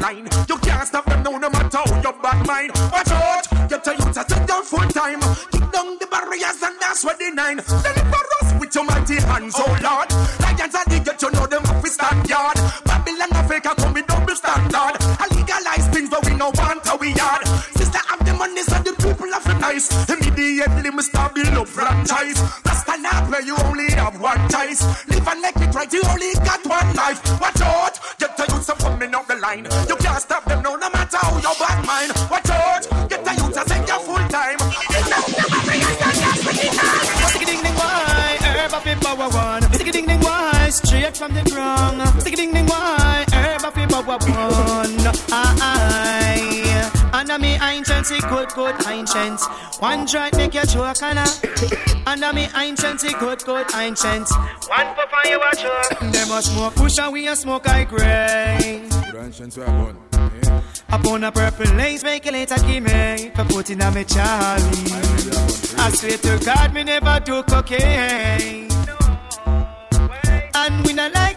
[0.08, 0.28] line.
[0.48, 2.72] You can't stop them no, no matter how your bad mind.
[2.92, 3.70] Watch out.
[3.70, 5.20] Get to use them say you're full time.
[5.52, 7.58] Kick down the barriers and that's what the nine.
[7.58, 10.10] Deliver us with your mighty hands, oh Lord.
[10.42, 12.58] Lions and the get you know them to stand yard.
[12.86, 14.96] Babylon Africa come with double standard.
[15.20, 17.47] I legalize things but we no want how we yard.
[19.68, 20.10] Nice.
[20.10, 22.40] Immediately me start build up franchise.
[22.64, 24.82] That's the not where you only have one choice.
[25.08, 27.20] Live and make it right, you only got one life.
[27.42, 29.66] Watch out, get to you some coming up the line.
[29.90, 32.12] You can't stop them no, no matter how your bad mind.
[32.32, 34.58] Watch out, get to you to send your full time.
[39.02, 39.62] Power one.
[39.74, 42.22] Sticky ding ding why, straight from the ground.
[42.22, 44.87] Sticky ding ding why, herb in power one.
[47.58, 49.42] Me ancient, see good good ancient.
[49.80, 51.18] One drink make you choke and
[52.08, 54.30] Under me ancient, see good good ancient.
[54.68, 56.00] One puff and you a choke.
[56.00, 58.92] Them a smoke push and we a smoke high grade.
[60.90, 64.92] Upon a purple lace, make it later give me For putting on me Charlie
[65.78, 68.70] I swear to God, me never do cocaine
[70.56, 71.37] And we not like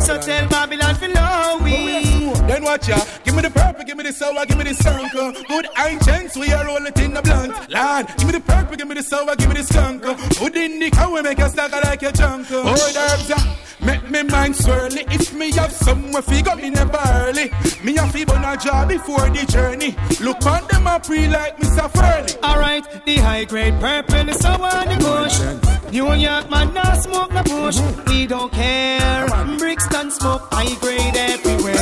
[0.00, 2.32] So tell Babylon to know we.
[2.46, 2.98] Then watch ya.
[3.24, 5.12] Give me the purple, give me the sour, give me the skunk.
[5.48, 7.70] Good ancients, we are rolling in the blunt.
[7.70, 10.02] Lad, give me the purple, give me the sour, give me the skunk.
[10.02, 12.46] Good in the cow, we make a stack like a chunk.
[12.50, 13.56] Oh, herbs, yeah.
[13.82, 15.04] Make me mind swirly.
[15.12, 17.50] If me have somewhere figure me never early.
[17.82, 19.96] Me have to burn a job before the journey.
[20.20, 21.90] Look on them a pre like Mr.
[21.90, 22.36] Furley.
[22.44, 25.69] Alright, the high grade purple is sour on the bush.
[25.92, 27.80] New York man not smoke the bush.
[28.08, 29.26] We don't care.
[29.58, 31.74] Brixton smoke high grade everywhere.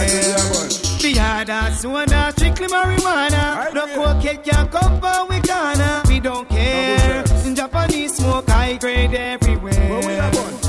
[1.03, 3.73] The other soda strictly marijuana.
[3.75, 6.03] No cocaine can come we gonna.
[6.09, 7.25] We don't care.
[7.44, 10.67] In Japanese smoke high grade everywhere.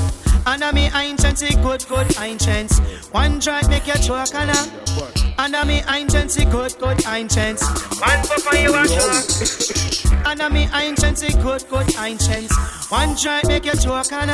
[0.50, 2.72] And I mean ancient, good, good ancient.
[3.12, 4.50] One drink make you choke and
[5.38, 7.60] And I mean ancient, good, good ancient.
[8.00, 10.26] One for you a choke.
[10.26, 12.50] And I mean ancient, good, good ancient.
[12.88, 14.32] One drink make you choke and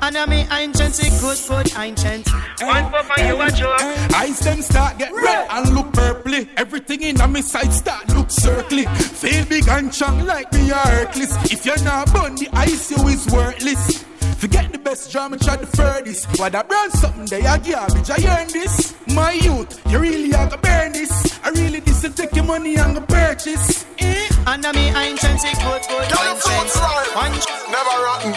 [0.00, 2.28] And I mean ancient, good, good ancient.
[2.62, 4.14] One for you a choke.
[4.16, 6.48] Eyes them start get red and look purpley.
[6.56, 8.88] Everything in on me side start look circly.
[8.96, 11.36] Feel big and strong like me a Hercules.
[11.52, 14.05] If you're not bun, the ice you is worthless.
[14.38, 16.38] Forget the best drama, try the furthest.
[16.38, 18.94] Why that brand something they are garbage, I earn this.
[19.14, 21.40] My youth, you really are gonna burn this.
[21.42, 23.86] I really this to take your money and go purchase.
[23.98, 24.28] Eh?
[24.46, 26.68] And I mean ancient, good, good ancient.
[27.16, 27.32] One
[27.72, 28.32] Never rotten.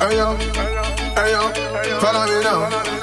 [0.00, 1.42] Hey yo, hey yo,
[2.00, 3.02] follow me now.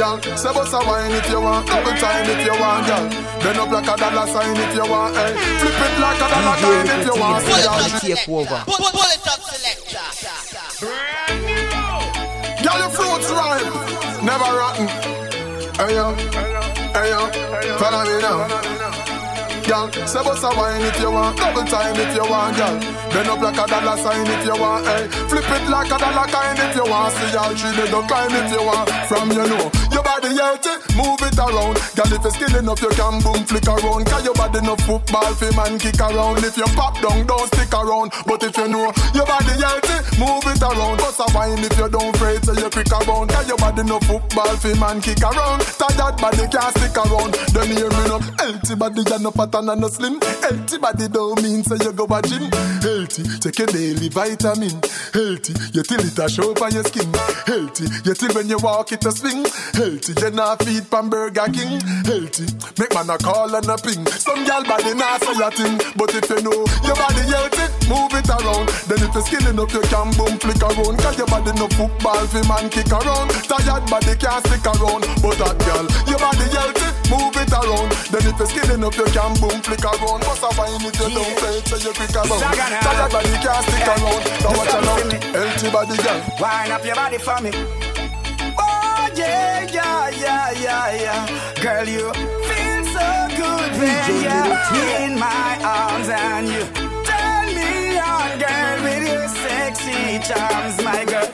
[0.00, 3.08] Girl, say bust a wine if you want, double time if you want, girl.
[3.44, 5.36] Bend up like a dollar sign if you want, hey.
[5.60, 7.76] Flip it like a dollar sign if you want, DJ girl.
[7.76, 8.62] Little T take over.
[8.64, 10.49] Pull, pull it up, selector.
[10.80, 10.88] Girl,
[12.78, 14.88] your fruits ripe, never rotten.
[15.76, 16.14] Hey yo,
[16.94, 18.79] hey yo, follow me now.
[19.70, 22.74] Girl, say bust a wine if you want, double time if you want, girl.
[23.14, 25.06] Bend up like a dollar sign if you want, hey.
[25.30, 27.14] Flip it like a dollar kind if you want.
[27.14, 28.90] See y'all tree they go climb if you want.
[29.06, 31.78] From you know, your body healthy, move it around.
[31.94, 34.10] Girl, if you're skilling up, you can boom flick around.
[34.10, 36.42] Cause your body no football, fi man kick around.
[36.42, 38.10] If you pop down, don't stick around.
[38.26, 40.98] But if you know your body healthy, move it around.
[40.98, 43.30] Bust a wine if you don't afraid, so you quick around.
[43.30, 45.62] Cause your body no football, fi man kick around.
[45.78, 47.38] Tired body can't stick around.
[47.54, 49.30] Don't hear me no healthy body, you no
[49.68, 50.20] and no slim.
[50.40, 52.48] Healthy body don't mean so you go a gym.
[52.80, 54.80] Healthy, take a daily vitamin.
[55.12, 57.10] Healthy, you till it a show on your skin.
[57.44, 59.44] Healthy, you till when you walk it a swing.
[59.74, 61.80] Healthy, you not feed pan Burger King.
[62.06, 62.46] Healthy,
[62.78, 64.06] make man a call and a ping.
[64.06, 68.14] Some gal body not say a thing, but if you know your body healthy, move
[68.14, 68.70] it around.
[68.86, 70.96] Then if you're skilling up, you can boom flick around.
[71.02, 73.30] Cause your body no football, fi man kick around.
[73.50, 77.90] Tired body can't stick around, but that gal, your body healthy, move it around.
[78.14, 80.22] Then if you're skilling up, you can boom flick around.
[80.24, 82.40] What's a wine if you don't play so you quick around.
[82.40, 84.22] Tired body can't stick around.
[84.42, 84.84] Now watch out,
[85.34, 86.18] healthy body gal.
[86.40, 87.50] Wind up your body for me.
[88.58, 91.22] Oh yeah, yeah, yeah, yeah, yeah.
[91.62, 92.06] Girl, you
[92.48, 96.64] feel so good when you're in my arms and you
[97.04, 101.28] turn me on, girl, with your sexy charms, my girl.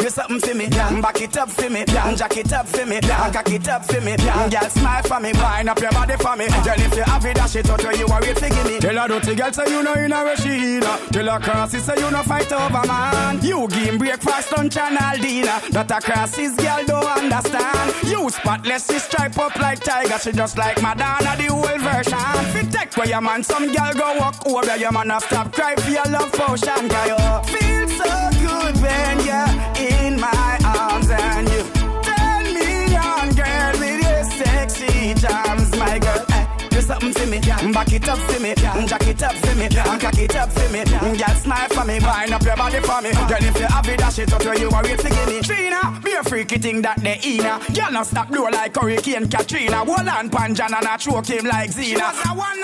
[0.00, 1.00] You something for me, yeah.
[1.00, 2.14] back it up for me, yeah.
[2.14, 3.30] jack it up for me, yeah.
[3.30, 4.48] cock it up for me, yeah.
[4.48, 6.46] girl smile for me, wind up your body for me.
[6.46, 6.64] Uh-huh.
[6.64, 8.78] Girl, if you have it, dash it out you are wait for me.
[8.80, 10.80] Tell her dirty girl say you know you know where she in.
[10.80, 13.42] Tell her cross say you know fight over man.
[13.42, 15.60] You give breakfast, lunch and all dinner.
[15.70, 17.94] That a crosses girl don't understand.
[18.08, 20.18] You spotless, she stripe up like tiger.
[20.18, 22.44] She just like Madonna, the whole version.
[22.52, 25.10] Fit take where your man, some girl go walk over your man.
[25.10, 26.88] Have stop cry for your love potion.
[26.88, 31.62] Cause you feel so good when you're in my arms and you
[32.08, 36.24] turn me on, girl, with your sexy charms, my girl.
[36.32, 36.46] Eh,
[36.80, 37.38] something for me,
[37.72, 38.54] back it up for me,
[38.86, 40.84] jack it up for me, and cock it up for me.
[40.84, 43.10] Girl, smile for me, wind up your body for me.
[43.12, 45.40] Girl, if you have it, dash it out where you are wait to give me.
[45.42, 47.60] Trina, be a freaky thing that they Ina.
[47.74, 49.84] Girl, not stop blow like Hurricane Katrina.
[49.84, 51.86] Hold on, Panjan and I choke him like Zena.
[51.86, 52.60] She was a one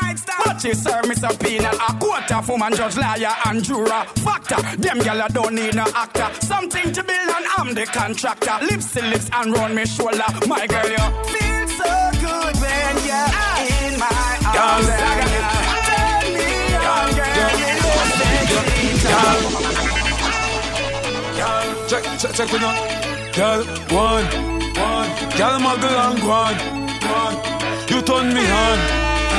[0.66, 1.74] she serve me peanut.
[1.74, 4.04] A quarter for man, judge, liar, and juror.
[4.24, 6.28] Factor, them girl I don't need no actor.
[6.44, 8.58] Something to build and I'm the contractor.
[8.66, 10.24] Lips to lips and round me shoulder.
[10.46, 13.30] My girl, you feel so good when you're
[13.86, 14.08] in my
[14.56, 14.88] arms.
[14.88, 15.42] and you
[15.86, 16.48] turn me
[16.94, 18.56] on, girl, you know sexy
[21.36, 22.78] Girl, check, check, check it out.
[23.36, 23.62] Girl,
[23.94, 24.26] one,
[24.74, 25.10] one.
[25.36, 26.58] Girl, muggle and one,
[27.12, 27.36] one.
[27.90, 28.78] You turn me on,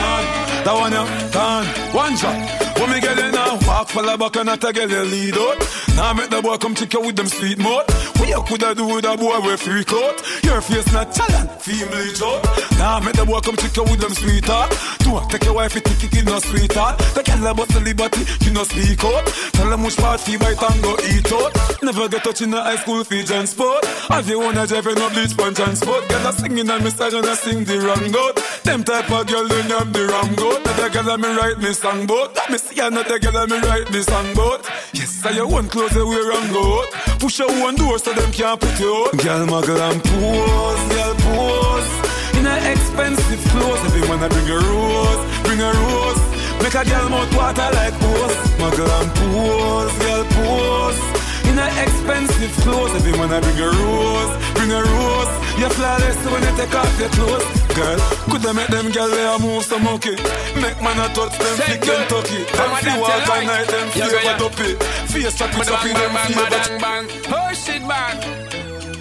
[0.03, 0.36] on.
[0.67, 1.65] That one you gone.
[1.95, 2.35] One shot.
[2.77, 5.63] When me get in now, walk for the back and to get the lead out.
[5.95, 7.87] Now make the boy come check you with them sweet mouth.
[8.17, 10.17] What you coulda do with a boy we freak out?
[10.43, 12.41] Your face not talent, feel bleach out.
[12.77, 14.73] Nah, make the boy come trick you with them sweetheart.
[14.99, 16.97] Do take your wife, you think you no sweetheart.
[17.13, 19.25] The girl a bust the liberty, you no speak out.
[19.53, 21.53] Tell them which part fee bite and go eat out.
[21.83, 23.85] Never get touch in the high school fee and sport.
[24.09, 26.07] Have you wanna drive no bleach punch and sport?
[26.09, 28.41] Girl a singing and me start gonna sing the wrong note.
[28.63, 30.65] Them type of girl they have the wrong goat.
[30.65, 32.07] Not the girl me write me song.
[32.07, 34.65] Let me see another girl me write me song bout.
[34.93, 36.89] Yes, I your one clothes we wrong goat.
[37.19, 39.11] Push your one door so them can't put you out.
[39.19, 41.91] Girl muggle and pose, girl pose.
[42.37, 46.23] In a expensive clothes, everyone I bring a rose, bring a rose.
[46.63, 48.37] Make a girl mouth water like pose.
[48.61, 51.01] Muggle and pose, girl pose.
[51.49, 55.33] In a expensive clothes, everyone I bring a rose, bring a rose.
[55.57, 57.99] You're flawless when you take off your clothes, girl.
[58.29, 60.15] Could I make them girl they move some monkey?
[60.63, 62.45] Make man a touch them flick Kentucky.
[62.55, 64.77] Them feel walk all night, them feel what up it.
[65.11, 67.46] Face track with up in them feel bang
[67.89, 67.93] Oh.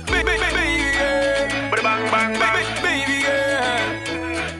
[0.06, 1.70] Baby baby yeah.
[1.82, 2.66] Bang bang bang.
[2.82, 3.82] Baby girl.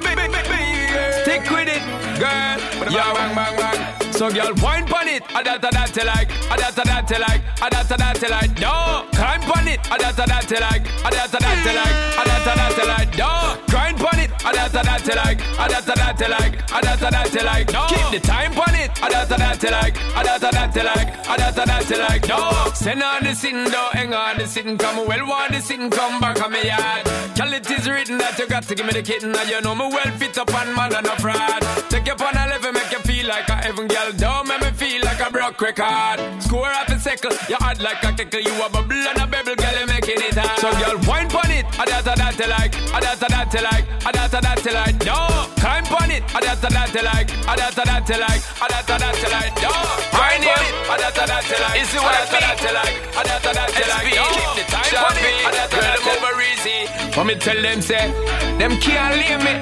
[0.02, 0.58] Baby baby
[0.92, 1.12] girl.
[1.22, 1.82] Stick with it,
[2.18, 2.58] girl.
[2.90, 4.12] Yeah bang bang bang.
[4.12, 7.10] So girl, wine pon it, a that a that you like, a that a that
[7.10, 8.58] you like, a that a that you like.
[8.58, 11.74] No, climb pon it, a that a that you like, a that a that you
[11.76, 13.12] like, a that a that you like.
[13.20, 16.28] No, grind pon it, a that a that you like, a that a that you
[16.28, 17.72] like, a that a that you like.
[17.72, 20.50] No, keep the time pon it, a that a that you like, a that a
[20.54, 22.28] that you like, a that a that you like.
[22.28, 25.90] No, send on the sitting, don't hang on the sitting, come well want the sitting,
[25.90, 27.04] come back on me yard.
[27.36, 29.74] Girl, it is written that you got to give me the kitten, now you know
[29.74, 31.62] me well fit up and man and a fraud.
[31.90, 34.12] Take you on a level, make you feel like a heaven girl.
[34.16, 36.22] Don't make me feel like a broke record.
[36.42, 38.40] Score up a second, you hard like a kickle.
[38.40, 40.60] You a bubble and a bubble, girl, you making it hard.
[40.60, 41.45] So girl, wine pon
[41.76, 44.96] a that a that like, a that a that like, a that a that like.
[45.04, 45.16] No,
[45.60, 48.88] climb pon it, a that a that like, a that a that like, a that
[48.88, 49.54] a that like.
[49.60, 49.72] No,
[50.08, 53.22] grind pon it, a that a that like, is it what a that like, a
[53.28, 54.08] that a that like.
[54.16, 56.88] No, keep the time pon it, a that a that over easy.
[57.12, 58.08] What me tell them say,
[58.56, 59.54] them can't leave me,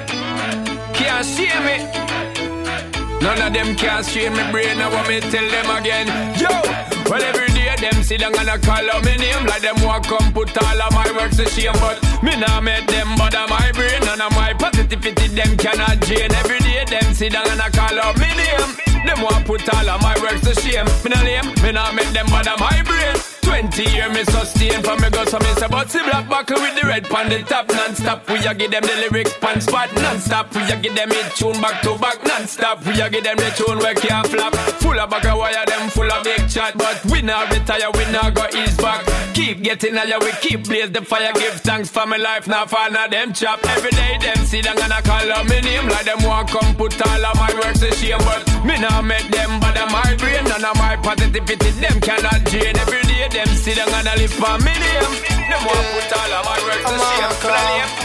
[0.95, 1.77] can't shame me.
[3.21, 4.79] None of them can strain me brain.
[4.79, 6.07] I want me tell them again.
[6.37, 6.51] Yo,
[7.09, 10.09] well every day them sit down and I call out my name like them walk
[10.09, 11.77] come put all of my works to shame.
[11.77, 14.01] But me nah make them bother my brain.
[14.01, 16.31] Of my positivity them cannot drain.
[16.41, 18.71] Every day them sit down and I call out my name.
[19.05, 20.85] Them want put all of my works to shame.
[21.03, 23.15] Me nah lame, me nah make them bother my brain.
[23.45, 26.75] 20 year me sustain from me go so me say but see black buckle with
[26.81, 30.53] the red pan the top non-stop we a give them the lyrics pan spot non-stop
[30.55, 33.49] we a give them it tune back to back non-stop we a give them the
[33.55, 36.99] tune where can't flap full of bag of wire them full of big chat but
[37.05, 41.01] we not retire we not go ease back keep getting higher we keep blaze the
[41.01, 44.61] fire give thanks for my life now for now them chop every day them see
[44.61, 47.79] them gonna call out me name like them want come put all of my works
[47.79, 51.99] to shame but me not make them bother my brain none of my positivity them
[51.99, 55.35] cannot drain every day them sit down and a live for me name.
[55.45, 57.33] Them want put all of my work to shame.
[57.43, 57.53] But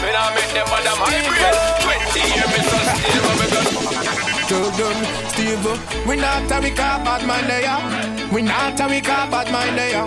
[0.02, 1.54] when I make them under my brain.
[1.80, 3.59] Twenty years me sustain what me got.
[4.50, 8.34] Tell them, Steve, uh, we not a we call bad man there.
[8.34, 10.04] We not a we call bad man there.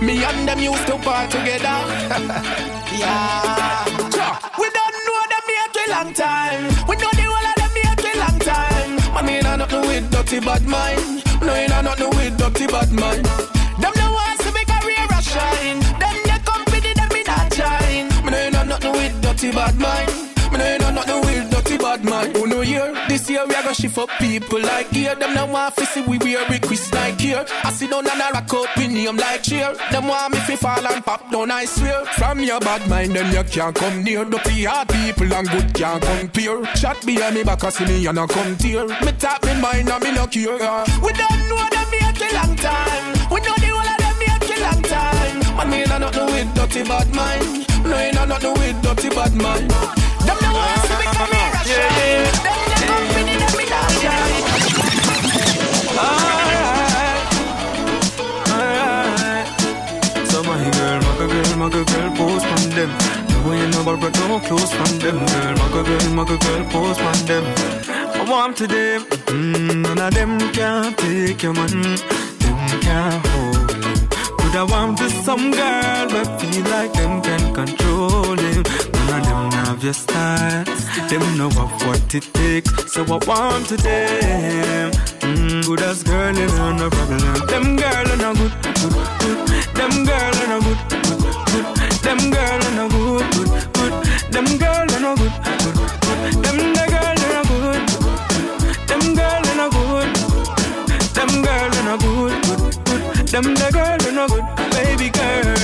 [0.00, 1.60] Me and them used to part together.
[2.96, 3.84] yeah.
[4.56, 6.62] We don't know them yet a long time.
[6.88, 8.96] We know the whole of them yet a long time.
[9.12, 11.22] Man, me nah nothing with dirty bad mind.
[11.42, 13.26] No, you nah nothing with dirty bad mind.
[13.76, 15.80] Them no want to make career a shine.
[16.00, 18.08] Them your company, them me not shine.
[18.24, 20.21] Me know you know nothing with dirty bad mind.
[20.52, 22.36] Me know you know nothing with dirty bad mind.
[22.36, 22.94] Who know here?
[23.08, 25.14] This year we are gonna shift up people like here.
[25.14, 27.44] Them now want to see we wear we Chris like here.
[27.64, 29.74] I sit down and I rock up in name like cheer.
[29.90, 32.04] Them want me fi fall and pop down, I swear.
[32.18, 34.24] From your bad mind, then you can't come near.
[34.24, 36.62] Dirty hard people and good can't compare.
[36.74, 38.86] Chat behind me back, I see me and I come tear.
[38.86, 40.84] Me tap me mind and me no care.
[41.02, 43.30] We don't know them yet a long time.
[43.30, 45.56] We know the whole of them yet a long time.
[45.56, 47.71] Man, me not nothing with dirty bad mind.
[47.92, 49.68] No, you nah nothing with dirty bad mind.
[50.24, 52.24] Them no want to see me come here and shine.
[52.40, 54.40] Them the company that me not shine.
[58.48, 59.46] Alright.
[60.30, 62.90] So my girl, my girl, my girl, post them.
[63.44, 65.54] No, you know, but no close from them, girl.
[65.60, 67.44] My girl, my girl, post on them.
[68.14, 69.02] I want to them.
[69.28, 71.68] Mm, none of them can take your man.
[72.38, 73.61] Them can't hold.
[74.52, 78.62] Could I want to some girl, but feel like them can control him.
[79.08, 80.64] None of them have your style.
[81.08, 82.92] Them know of what it takes.
[82.92, 84.90] So I want to them.
[85.20, 87.46] Mm, good as girl, you know no problem.
[87.46, 89.48] Them girl are no good, good, good.
[89.72, 91.64] Them girl are no good, good, good.
[92.04, 93.92] Them girl are no good, good, good.
[94.34, 95.32] Them girl are no good,
[95.64, 96.44] good, good.
[96.44, 96.81] Them
[103.32, 104.44] Them girl the girl are no good,
[104.76, 105.56] baby girl.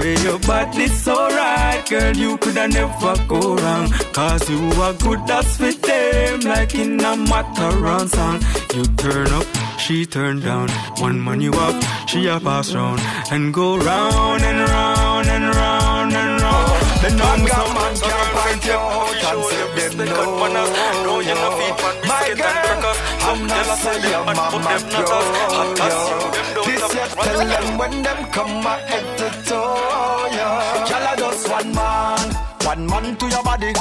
[0.00, 2.16] Where but it's alright, girl.
[2.16, 3.90] You coulda never go wrong.
[4.14, 6.40] Cause you are good, that's fit them.
[6.40, 8.40] Like in a Mataran song.
[8.74, 9.46] You turn up,
[9.78, 10.70] she turn down.
[10.96, 11.76] One man you up,
[12.08, 13.00] she a pass round.
[13.30, 16.80] And go round and round and round and round.
[17.02, 20.48] Then now me some man can't find you out and say them no.
[21.04, 22.98] No, you no feed man biscuit and crackers.
[23.20, 25.28] Some jealous of them and put them nutters.
[25.52, 26.18] Hot as you,
[26.54, 26.59] them
[27.24, 27.78] tell them.
[27.78, 30.84] when them come my head to toe, yeah.
[30.86, 33.72] Gyal a just one man, one man to your body.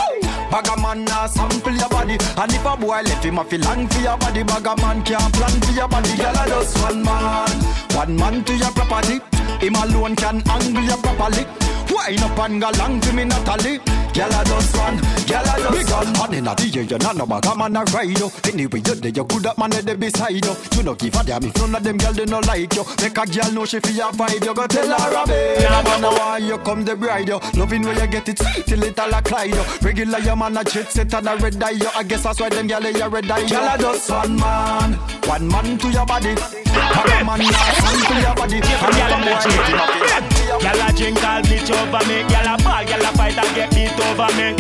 [0.52, 3.62] Bag a man a sample your body, and if a boy left him a feel
[3.62, 6.10] long for your body, bag a man can't plan for your body.
[6.10, 7.50] Gyal a just one man,
[7.96, 9.20] one man to your property.
[9.60, 11.69] Him alone can angle you properly.
[12.00, 13.80] Wine up and go long to me Natalie.
[14.10, 14.98] Gyal a just one,
[15.28, 16.14] gyal a just one.
[16.14, 18.32] Man inna the air, you know no bag a man a ride you.
[18.46, 20.56] Anyway you there, you good up man there beside you.
[20.76, 22.84] You no give a damn if none of them gyal they no like you.
[23.04, 25.62] Make a gyal know she feel your vibe, you go tell her a babe.
[25.62, 27.40] Yeah, man, why you come the bride you?
[27.60, 29.64] Loving where you get it sweet till it all a Clyde you.
[29.82, 31.90] Regular your man a jet set and a red eye you.
[31.96, 33.44] I guess that's why them gyal they a red eye.
[33.44, 34.94] Gyal a just one man,
[35.28, 36.32] one man to your body.
[36.32, 38.58] A man a sample your body.
[38.58, 42.24] And if a boy Gyal a drink all bitch over me.
[42.28, 44.54] Gyal a ball, gyal a fight and get beat over me.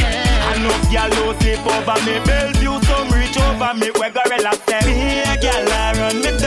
[0.55, 2.19] Enough gyal no sleep over me.
[2.25, 3.91] Bellevue some reach over me.
[3.99, 4.83] We go relax them.
[4.87, 6.38] Be a gyal a run me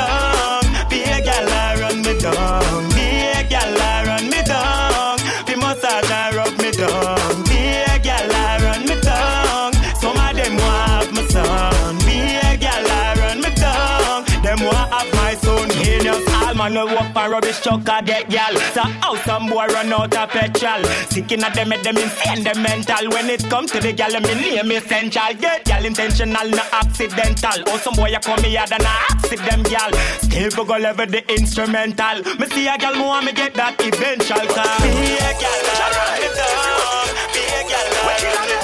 [16.63, 18.55] man no walk for rubbish truck a get gal.
[18.75, 20.85] So how some boy run out of petrol?
[21.11, 23.11] Sticking at them, make them insane, them mental.
[23.11, 25.35] When it come to the gal, me name essential.
[25.41, 27.59] Get gal intentional, no accidental.
[27.67, 29.93] Oh some boy a come here than a accident gal.
[30.23, 32.23] Still go go level the instrumental.
[32.39, 34.47] Me see a gal, want me get that eventual.
[34.83, 35.61] Be a gal,
[35.99, 37.07] run me down.
[37.35, 38.62] Be a gal,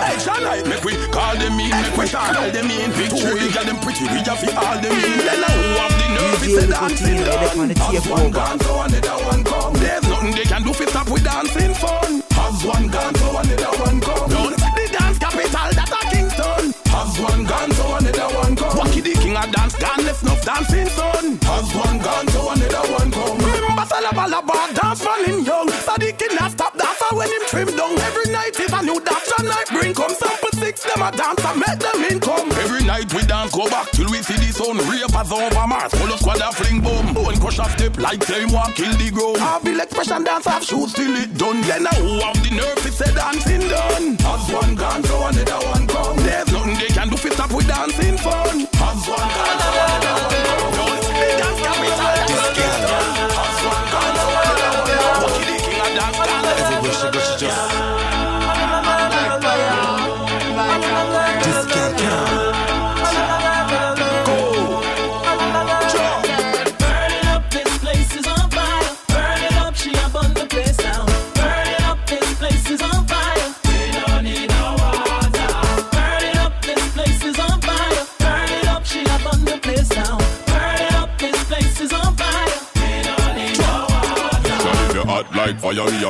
[0.00, 0.68] Ravers, clavers.
[0.68, 2.90] Make we call them in, make we call them in.
[2.92, 5.18] Victory, get them pretty, we just fi all them in.
[5.26, 7.70] Then I who have the nerve to say dancing done.
[7.76, 9.74] Has one gone, so another one come.
[9.74, 12.22] There's nothing they can do fi stop with dancing fun.
[12.30, 14.30] Has one gone, so another one come.
[14.30, 16.64] Don't the dance capital that a Kingston.
[16.92, 18.76] Has one gone, so another one come.
[18.78, 21.38] Wacky the king of dance, gone left enough dancing son.
[21.42, 23.51] Has one gone, so another one come.
[23.92, 25.68] Salabalaba, dance running young.
[25.68, 27.92] Sadiq not stop dancer when him trim down.
[28.08, 31.44] Every night is a new dance and night bring come sample six them a dance
[31.44, 32.48] and make them income.
[32.64, 34.80] Every night we dance go back till we see the sun.
[34.88, 37.12] Rapers over Mars, full of squad a fling boom.
[37.12, 39.36] Bone crush a step like him want kill the ground.
[39.36, 41.60] Have the expression dance have shoes till it done.
[41.68, 44.16] Then now who have the nerve to say dancing done?
[44.24, 46.16] Has one gone so another one come.
[46.24, 48.64] There's nothing they can do fit up with dancing fun.
[48.72, 50.51] Has one gone so another one come.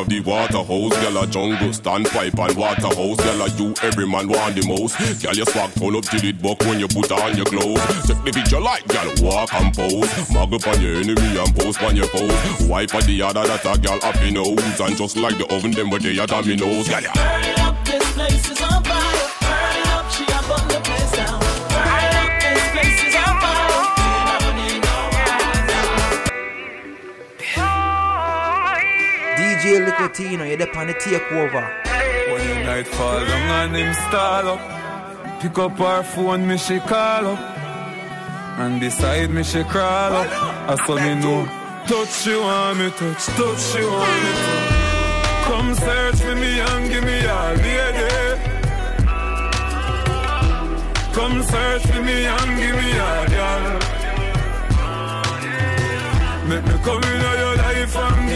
[0.03, 0.93] Have the water hose.
[0.99, 3.17] Girl, a jungle standpipe and water hose.
[3.19, 4.99] Girl, a you every man want the most.
[5.23, 7.81] Girl, you swag turn up till it buck when you put on your clothes.
[8.07, 10.31] Take the picture like girl, walk and pose.
[10.33, 12.67] Mug up on your enemy and post on your pose.
[12.67, 14.81] Wipe on the other that a girl happy nose.
[14.81, 16.89] And just like the oven, them with the other me nose.
[16.89, 17.62] Girl, yeah.
[29.73, 31.65] DJ Little Tino, you're there on the takeover.
[32.31, 36.79] When the night fall down and him stall up Pick up her phone, me she
[36.81, 37.39] call up.
[38.59, 40.29] And beside me she crawl up.
[40.71, 41.47] I saw me know
[41.87, 45.45] Touch you want me touch, touch you want me touch.
[45.47, 48.09] Come search for me and give me all lady
[51.17, 54.03] Come search for me and give me all girl
[56.49, 58.32] Make me come into your life and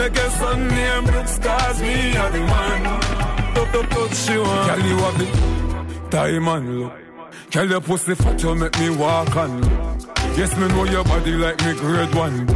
[0.00, 3.00] Make a son name cause me a the man
[3.54, 6.92] Touch, touch, touch you on Girl you have the diamond look.
[7.50, 9.64] Girl your pussy fat you make me walk and
[10.38, 12.46] Yes me know your body like me grade one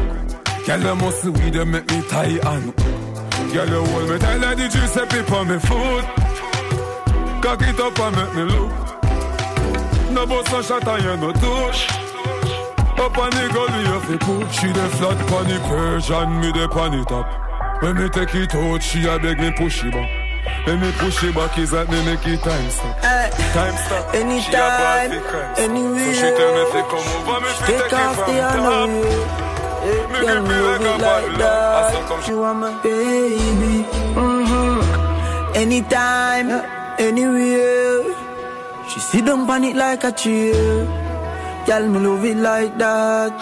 [0.65, 2.75] Girl you must weed you make me tie and
[3.53, 6.25] Girl you hold me tight like the pip on me foot
[7.45, 8.71] Cock it up and make me look.
[10.13, 12.04] No bust no shot and you no touch.
[12.97, 14.59] Up on the gully you fi push.
[14.59, 17.27] She the flat pon the Persian, me the pon the top.
[17.83, 20.09] When me take it out, she a beg me push it back.
[20.67, 23.01] When me push it back, is that me make it time stop.
[23.01, 24.15] Time stop.
[24.15, 26.05] Anytime, she anywhere.
[26.05, 28.55] So she tell me fi come over, me Take take it off from the top.
[28.55, 29.45] underwear.
[29.85, 31.43] Me grip it like a it like bottle.
[31.45, 32.29] I saw come that.
[32.29, 33.85] You are my baby.
[34.15, 35.57] Mm-hmm.
[35.57, 36.51] Anytime,
[36.99, 38.15] anywhere.
[38.89, 41.04] She sit down on it like a chair.
[41.67, 43.33] Girl, me love it like that.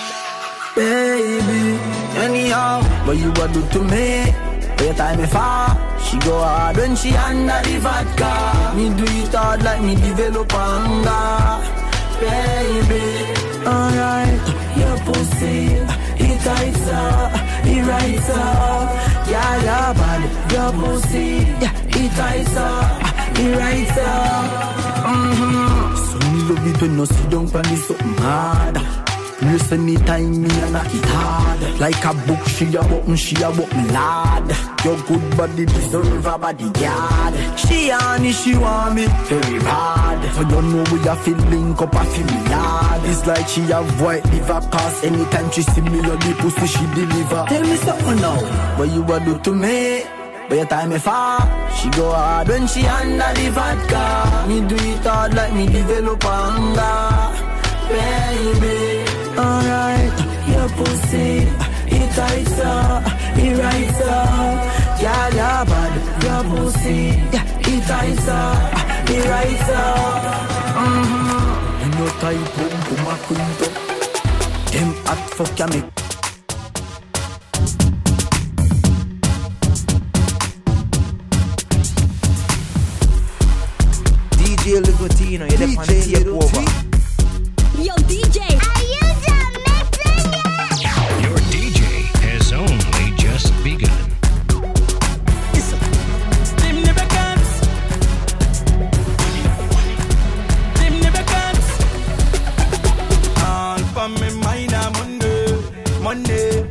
[0.77, 1.77] Baby,
[2.23, 4.31] anyhow, what you a do to me?
[4.79, 8.77] Every time me fall, she go hard when she under the vodka.
[8.77, 11.67] Me do it hard like me develop anger.
[12.23, 13.05] Baby,
[13.67, 14.45] alright,
[14.79, 15.83] your pussy,
[16.23, 17.33] it tights up,
[17.67, 18.89] it rights up.
[19.27, 21.39] Yeah, yeah, bad, your pussy,
[21.99, 23.03] it tights up,
[23.37, 24.73] it rights up.
[25.07, 25.82] Mm-hmm.
[26.43, 28.77] Me love it when you sit down on this something hard.
[29.43, 33.35] Listen anytime me a knock it hard Like a book she a button, mm, she
[33.43, 34.49] a me lad.
[34.85, 40.43] Your good body deserve a bodyguard She on it, she want me very bad So
[40.43, 44.25] you know we a feel link up a feel me It's like she have white
[44.27, 47.45] liver cause anytime she see me on the pussy she deliver.
[47.49, 50.22] Tell me something now, what you a do to me?
[50.53, 51.41] By the time me fall,
[51.77, 56.23] she go hard when she under the vodka Me do it hard like me develop
[56.27, 57.41] anger
[57.89, 59.01] Baby,
[59.33, 60.13] alright,
[60.53, 61.49] your pussy,
[61.97, 63.03] it tights up,
[63.39, 65.01] it rights up.
[65.01, 70.23] Yeah, yeah, bad, your pussy, it tights up, it rights up.
[70.77, 71.99] Mm-hmm.
[71.99, 73.69] You tight, boom, boom, a quinto.
[74.71, 76.02] Them hot fuck ya make
[84.63, 86.63] DJ Licotino, you're the on the tape over.
[87.83, 88.39] Yo, DJ.
[91.21, 91.81] Your DJ
[92.23, 93.91] has only just begun.
[96.59, 97.51] Them never comes.
[100.79, 101.67] Them never comes.
[103.43, 105.59] All for me mind a Monday,
[106.01, 106.71] Monday.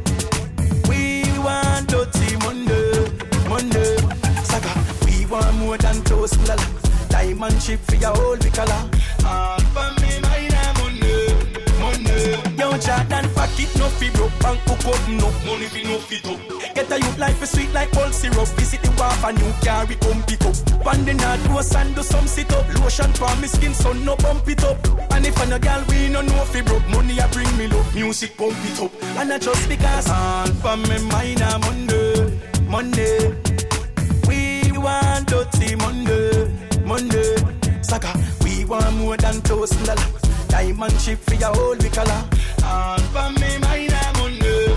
[0.88, 3.12] We want dirty Monday,
[3.50, 3.98] Monday.
[4.46, 4.72] Saga,
[5.06, 6.91] we want more than toast lala.
[7.22, 8.90] Diamond chip for your whole color.
[9.24, 11.30] All for me mind a Monday,
[11.78, 12.34] Monday.
[12.58, 16.40] Yo, Jordan pocket no fi broke, bank hook up no money fi no fit up.
[16.74, 18.48] Get a youth life is sweet like old syrup.
[18.58, 20.56] Visit the wharf and you carry come pick up.
[20.84, 22.66] Pan the north coast and do some sit up.
[22.82, 24.80] Lotion for me skin so no bump it up.
[25.14, 27.86] And if I'm a girl we no know fi broke money I bring me low.
[27.94, 28.92] Music pump it up.
[29.20, 33.38] And I just because all for me mind a Monday, Monday.
[34.28, 36.21] We want dirty Monday,
[36.92, 37.36] Monday.
[37.82, 38.12] Saga,
[38.44, 40.06] we want more than toast lala.
[40.50, 42.22] Diamond chip for your whole week color.
[42.66, 44.68] All for me mind a Monday,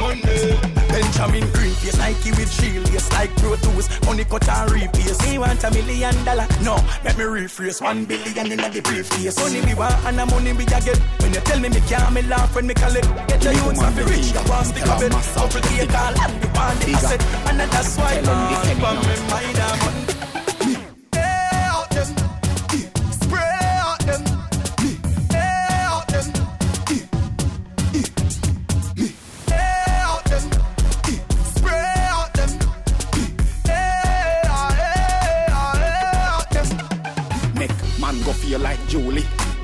[0.00, 0.58] Monday.
[0.90, 3.86] Benjamin Green face Nike with shield, yes like Pro Tools.
[4.04, 5.22] Money cut and replace.
[5.22, 6.74] Me want a million dollar, no.
[7.04, 9.38] Let me rephrase one billion in the briefcase.
[9.38, 10.98] Money we want and the money we a get.
[11.22, 13.06] When you tell me me can't, me laugh when me call it.
[13.30, 15.12] Get the youths of the rich, you want stick of it.
[15.38, 17.22] Couple cake all, and you want the asset.
[17.46, 20.29] And that's why all for me mind a Monday.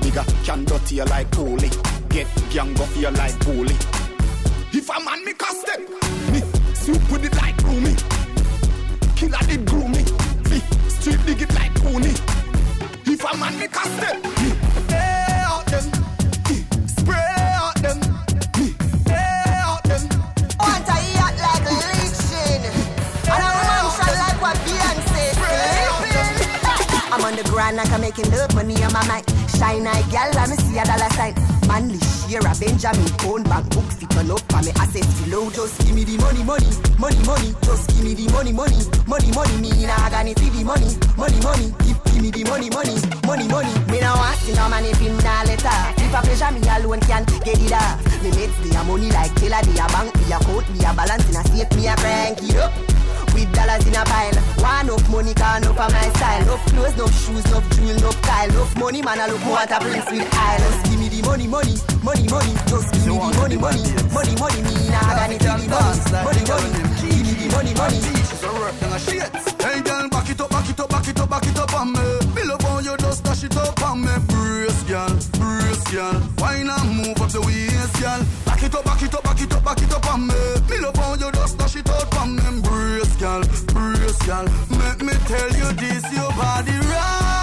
[0.07, 1.69] Nigga can dirty like Cooley.
[2.07, 3.75] Get gang go feel like Bully.
[4.71, 5.81] If a man me cast them,
[6.31, 6.39] me
[6.73, 7.93] soup with it like Roomy.
[9.17, 10.05] Killer did groom me.
[10.87, 12.13] Street dig it like Cooney.
[13.05, 14.56] If a man me cast them, me
[27.67, 29.25] I'm on the grind like I'm making love money on my mind.
[29.59, 31.35] Shine eye gal, let me see a dollar sign.
[31.67, 35.49] Manly share a Benjamin phone bank book fit on up for me assets below.
[35.51, 37.51] Just give me the money, money, money, money.
[37.67, 39.55] Just give me the money, money, money, money.
[39.59, 41.67] Me nah gonna see the money, money, money.
[41.83, 42.95] Give, give me the money, money,
[43.27, 43.73] money, money.
[43.91, 45.79] Me nah want see no money pin nah letter.
[45.99, 47.99] If a pleasure me alone can get it off.
[48.23, 50.95] Me mates they a money like teller, they a bank, they a coat, they a
[50.95, 51.26] balance
[55.59, 56.45] man up on my style.
[56.45, 58.49] no clothes, no shoes, no jewel, no style.
[58.51, 60.89] no money, man, I look more at a place with islands.
[60.89, 62.53] Give me the money, money, money, money.
[62.67, 63.81] Just give me the money, money,
[64.13, 64.61] money, money.
[64.61, 66.69] Me nah got it, give me money, money, money.
[67.01, 67.99] Give me the money, money.
[69.67, 71.91] Hey girl, back it up, back it up, back it up, back it up on
[71.93, 72.05] me.
[72.35, 74.13] Bill up on you, just dash it up on me.
[74.27, 75.09] Brace, girl,
[75.41, 76.17] brace, girl.
[76.37, 78.21] Why not move up the waist, girl?
[78.45, 80.39] Back it up, back it up, back it up, back it up on me.
[80.67, 82.61] Bill up on you, just dash it up on me.
[82.61, 83.76] Brace, girl, brace,
[84.25, 84.45] girl.
[84.79, 87.36] Make me tell you this, your body right,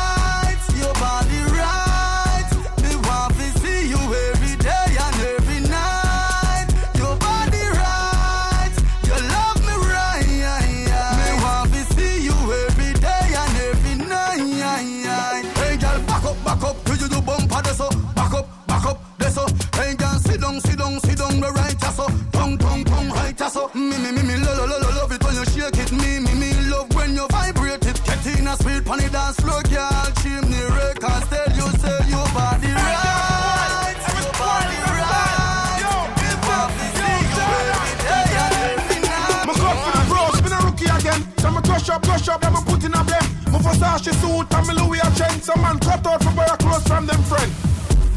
[43.94, 45.38] Versace suit and me Louis a chain.
[45.40, 47.46] Some man cut out for a clothes from them friend.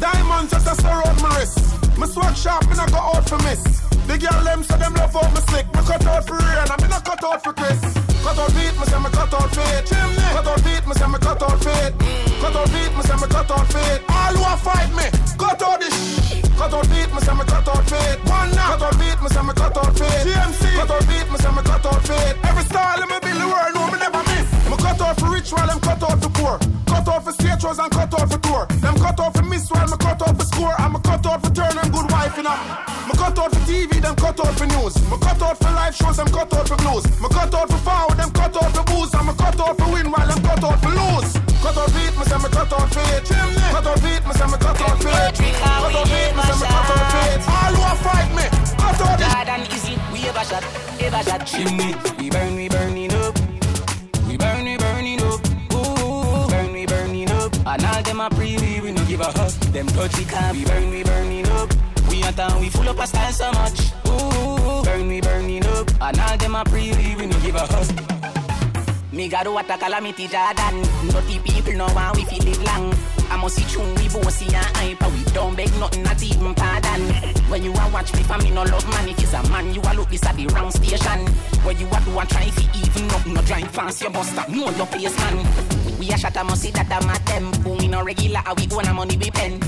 [0.02, 1.54] Diamonds just a stir out my wrist.
[1.94, 3.62] Me swag sharp, me not go out for miss.
[4.10, 5.70] The girl them say them love out me slick.
[5.70, 7.78] Me cut out for and me not cut out for Chris.
[8.26, 9.86] Cut out feet, me say me cut out feet.
[10.34, 11.92] Cut out feet, me say me cut out feet.
[12.42, 14.00] Cut out feet, me say me cut out feet.
[14.10, 15.06] All who a fight me,
[15.38, 15.94] cut out this.
[16.58, 18.18] Cut out feet, me say me cut out feet.
[18.26, 18.74] One now.
[18.74, 20.26] Cut out feet, me say me cut out feet.
[20.26, 20.74] GMC.
[20.74, 22.34] Cut out feet, me say me cut out feet.
[22.42, 24.07] Every style in me build the world, no me
[25.08, 25.16] never miss.
[25.16, 26.58] Cut out for rich while them cut out for poor.
[26.86, 28.66] Cut out for stage shows and cut out for tour.
[28.80, 30.74] Them cut out for miss while me cut out for score.
[30.80, 34.00] And me cut out for turn them good wife in Me cut out for TV,
[34.00, 34.94] them cut out for news.
[35.10, 37.04] Me cut out for live shows, them cut out for blues.
[37.20, 39.14] Me cut out for forward, them cut out for booze.
[39.14, 41.32] And me cut out for win while them cut out for lose.
[41.62, 43.24] Cut out feet, me say me cut out feet.
[43.72, 45.34] Cut out feet, me say me cut out feet.
[45.58, 47.40] Cut out feet, me say me cut out feet.
[47.48, 48.46] All who fight me,
[48.76, 49.32] cut out this.
[49.32, 50.64] Hard and easy, we ever shot,
[51.00, 51.94] ever shot chimney.
[52.18, 52.67] We burn, we
[59.72, 61.70] Them touch can we burn, we burning up.
[62.08, 63.92] We a town, we full up a style so much.
[64.08, 65.90] Ooh, burn, we burning up.
[66.00, 67.88] And all them a pre we we no give a huff.
[69.12, 70.82] Me got what a calamity Jordan.
[71.10, 72.94] Dirty people know why we feel live long.
[73.30, 75.08] I must see true, we bossy and hyper.
[75.10, 77.02] We don't beg nothing, not even pardon.
[77.50, 79.08] When you a watch me, for me no love man.
[79.08, 81.26] If it's a man, you a look this at the wrong station.
[81.64, 84.34] When you a do a try fi even up, no drive fast, you must.
[84.48, 85.87] Know your place, man.
[86.08, 87.76] We a shot, I must see that I'm a tempo.
[87.76, 89.60] We no regular, we own a money we pen.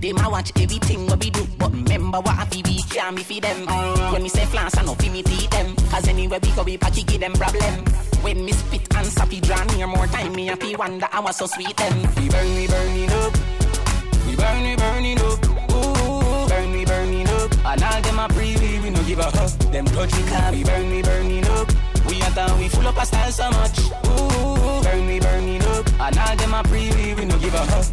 [0.00, 3.24] Them a watch everything what we do, but remember what I feel we can't be
[3.24, 3.66] for them.
[4.12, 5.74] When me say flans, I know fi me teeth them.
[5.90, 7.84] Cause anywhere we go, we packy give them problem.
[8.22, 11.46] When me spit and sappy draw near more time, me a fi wonder I so
[11.46, 11.98] sweet them.
[12.14, 13.32] We burn, we burning up.
[14.24, 15.42] We burn, we burning up.
[15.74, 17.50] Ooh, burn, we burning up.
[17.66, 19.58] And all them a pre we, no give a huff.
[19.72, 20.54] Them touch we can't.
[20.54, 21.77] We burn, we burning up.
[22.38, 23.78] We a town, we full up a style so much.
[24.06, 25.86] Ooh, burn, we burning up.
[26.00, 27.92] And all them a pre we, we no give a huff.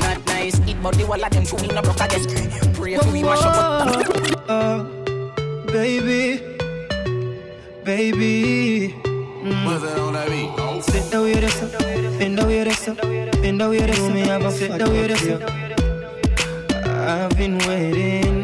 [0.00, 2.72] Not nice, it but the wall of them true, me no broke again.
[2.72, 4.48] Pray for we mash up.
[4.48, 4.84] Uh,
[5.72, 6.40] baby,
[7.84, 8.94] baby.
[9.44, 10.82] Mm.
[10.82, 11.60] Sit down with us,
[12.18, 12.86] bend down with us,
[13.42, 14.08] bend down with us.
[14.08, 15.22] Me have a sit down with us.
[16.86, 18.41] I've been waiting.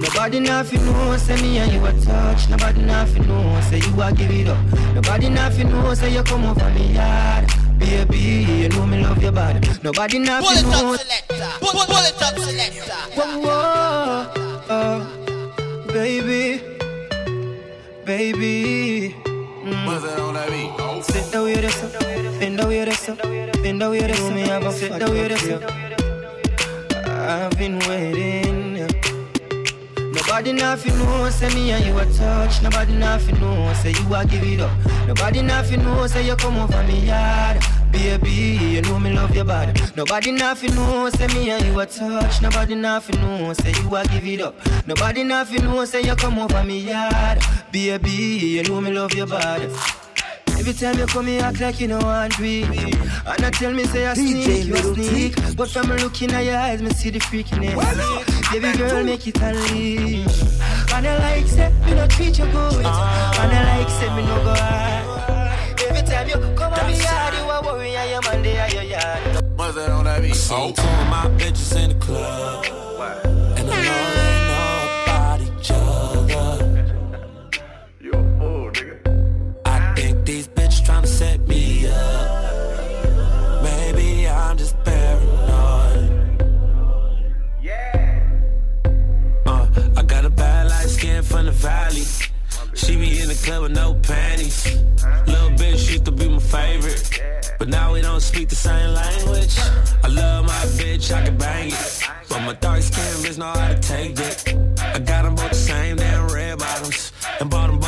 [0.00, 2.48] Nobody nothing know, say me and you a touch.
[2.48, 4.58] Nobody nothing know, say you a give it up.
[4.94, 7.46] Nobody nothing know, say you come over me yard.
[7.78, 9.60] Baby, you know me love your body.
[9.82, 11.50] Nobody nothing Pull it up, selector.
[11.60, 12.92] Pull, pull it up, selector.
[13.14, 14.30] Whoa, whoa,
[14.70, 16.62] uh, baby,
[18.06, 19.14] baby.
[19.64, 21.02] Mm.
[21.04, 21.78] Sit down with us,
[22.38, 23.06] bend down with us,
[23.62, 24.30] bend down with us.
[24.30, 25.44] Me have a sit down with us.
[27.06, 28.49] I've been waiting.
[30.30, 32.62] Nobody nothing know, say me and you a touch.
[32.62, 34.70] Nobody nothing know, say you a give it up.
[35.08, 37.60] Nobody nothing know, say you come over me yard.
[37.90, 39.72] Baby, you know me love your body.
[39.96, 42.40] Nobody nothing know, say me and you a touch.
[42.42, 44.54] Nobody nothing know, say you a give it up.
[44.86, 47.42] Nobody nothing know, say you come over me yard.
[47.72, 49.68] Baby, you know me love your body.
[50.60, 52.64] Every time you come here, act like you know want to be.
[52.64, 55.56] And I tell me, say I DJ sneak, you a sneak.
[55.56, 58.52] But from looking at your eyes, me see the freakiness.
[58.52, 60.42] Baby girl, make it a unleash.
[60.92, 62.74] And I like say, me no treat you good.
[62.74, 65.80] And I like say, me no go hard.
[65.80, 68.74] Every time you come on me yard, you a worry and your man there at
[68.74, 69.42] your yard.
[69.56, 70.36] What's that on that beat?
[70.50, 70.72] Oh.
[70.72, 72.66] Two of my bitches in the club.
[73.56, 74.29] And I know they know
[91.60, 92.04] valley.
[92.74, 94.64] She be in the club with no panties.
[95.26, 97.20] Little bitch used to be my favorite.
[97.58, 99.54] But now we don't speak the same language.
[100.04, 102.02] I love my bitch, I can bang it.
[102.28, 104.54] But my dark skin bitch know how to take it.
[104.80, 107.12] I got them both the same damn red bottoms.
[107.40, 107.79] And bought them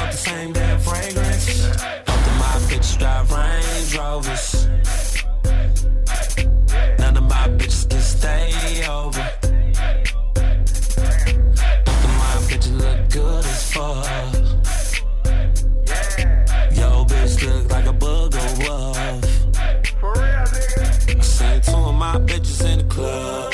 [22.02, 23.52] my bitches in the club.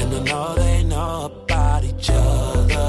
[0.00, 2.88] And I know they know about each other.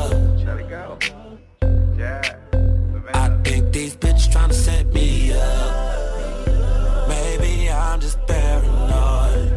[3.24, 5.72] I think these bitches tryna set me up.
[7.13, 9.47] Maybe I'm just paranoid.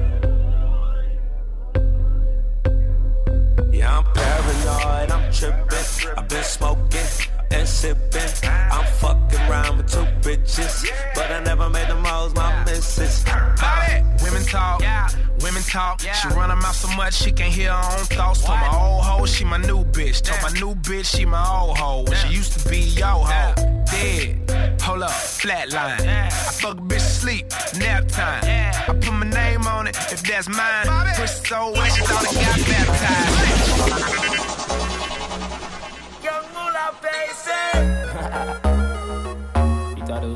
[3.75, 5.87] Yeah, I'm paranoid, I'm tripping.
[6.19, 6.90] I've been smoking
[7.51, 8.49] and sipping.
[8.49, 10.87] I'm fucking around with two bitches.
[11.15, 13.25] But I never made them hoes my missus.
[13.25, 15.09] Bobby, women talk, yeah.
[15.41, 16.01] women talk.
[16.01, 18.43] She run her mouth so much she can't hear her own thoughts.
[18.45, 20.23] Told my old hoe she my new bitch.
[20.23, 22.07] Told my new bitch she my old hoe.
[22.15, 23.55] She used to be yo hoe.
[23.91, 24.81] Dead.
[24.83, 26.01] Hold up, flatline.
[26.07, 27.47] I fuck a bitch sleep,
[27.79, 28.43] nap time.
[28.45, 30.87] I put my name on it if that's mine.
[31.15, 34.50] Push so wet she thought it got baptized.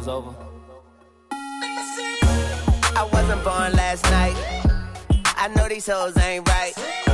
[0.05, 0.35] Was over?
[2.97, 4.37] I wasn't born last night.
[5.37, 7.14] I know these hoes ain't right.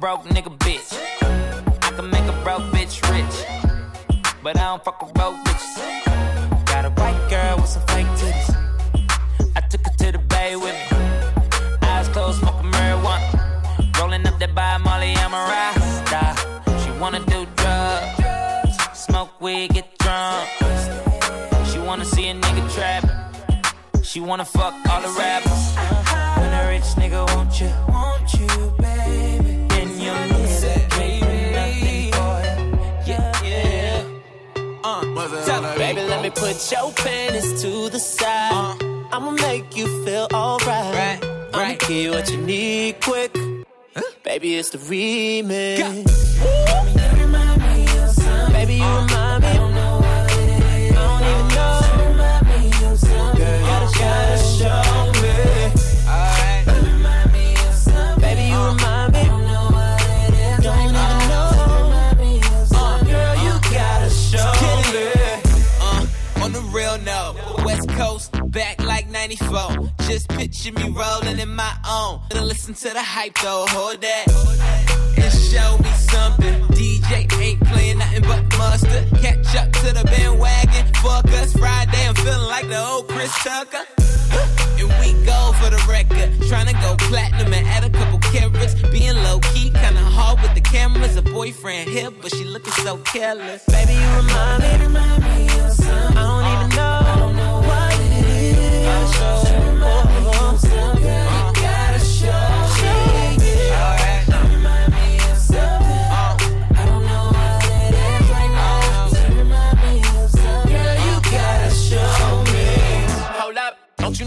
[0.00, 0.96] broke nigga bitch.
[1.82, 4.24] I can make a broke bitch rich.
[4.42, 5.89] But I don't fuck with broke bitches.
[17.00, 20.48] Wanna do drugs, smoke weed, get drunk.
[21.70, 23.04] She wanna see a nigga trap.
[24.02, 25.62] She wanna fuck all the rappers.
[26.40, 28.48] When a rich nigga want you, want you,
[28.78, 29.66] baby.
[29.68, 32.68] Then your nigga can't do nothing for you.
[33.06, 34.84] Yeah, yeah.
[34.84, 38.76] Uh, tell her, baby, let me put your panties to the side.
[39.10, 41.24] I'ma make you feel alright.
[41.54, 43.49] I'ma give you what you need quick.
[44.24, 45.78] Baby, it's the remix.
[48.52, 49.48] Baby, you remind me.
[49.48, 49.52] I
[50.92, 51.80] don't even know.
[53.36, 55.34] Girl, you gotta, gotta show me.
[58.20, 59.22] Baby, you remind me.
[60.62, 60.94] Don't even
[61.28, 61.46] know.
[62.72, 64.52] Uh, girl, you gotta show
[64.92, 65.04] me.
[65.80, 67.34] Uh, on the real note,
[67.64, 69.90] West Coast, back like 94.
[70.02, 71.74] Just picture me rolling in my
[72.50, 74.26] listen to the hype though, hold that.
[75.16, 76.58] And show me something.
[76.74, 79.06] DJ ain't playing nothing but mustard.
[79.22, 80.84] Catch up to the bandwagon.
[80.94, 83.84] Fuck us Friday, I'm feeling like the old Chris Tucker.
[84.80, 86.28] And we go for the record.
[86.48, 88.74] Trying to go platinum and add a couple carats.
[88.90, 91.14] Being low key, kinda hard with the cameras.
[91.16, 93.62] A boyfriend here, but she looking so careless.
[93.66, 94.86] Baby, you remind me.
[94.86, 96.18] remind me of something.
[96.18, 96.70] I don't even
[97.38, 98.86] know what it is.
[98.86, 99.50] Gotta show.
[99.54, 101.39] Gotta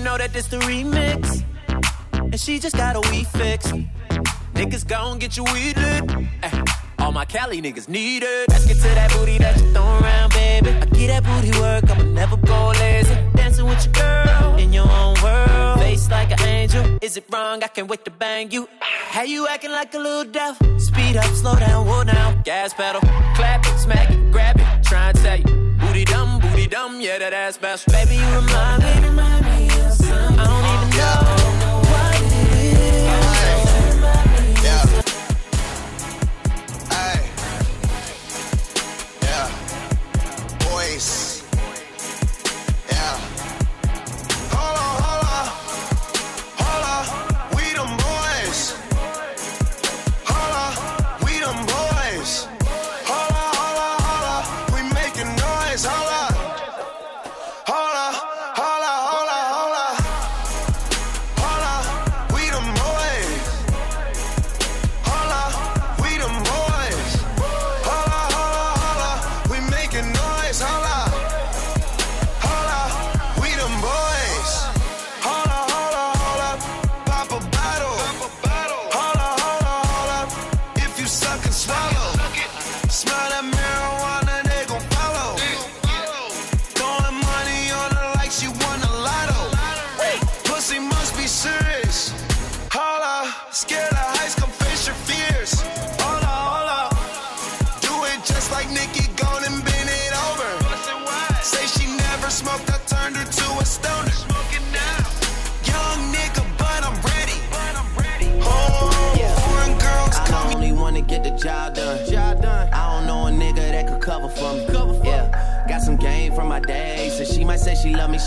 [0.03, 1.43] know that this the remix?
[2.13, 3.71] And she just got a wee fix.
[4.53, 6.11] Niggas gon' get you weed lit.
[6.11, 6.63] Eh, Ay,
[6.99, 8.49] all my Cali niggas need it.
[8.49, 10.69] Let's get to that booty that you throw around, baby.
[10.69, 13.15] I get that booty work, I'ma never go lazy.
[13.35, 15.79] Dancing with your girl in your own world.
[15.79, 16.97] Face like an angel.
[17.01, 17.63] Is it wrong?
[17.63, 18.67] I can't wait to bang you.
[18.81, 20.79] How you acting like a little devil?
[20.79, 22.41] Speed up, slow down, roll down.
[22.43, 23.01] Gas pedal.
[23.35, 24.83] Clap it, smack it, grab it.
[24.83, 25.41] Try and tell.
[25.87, 27.85] Booty dumb, booty dumb, yeah, that ass bounce.
[27.85, 29.32] Baby, you remind me.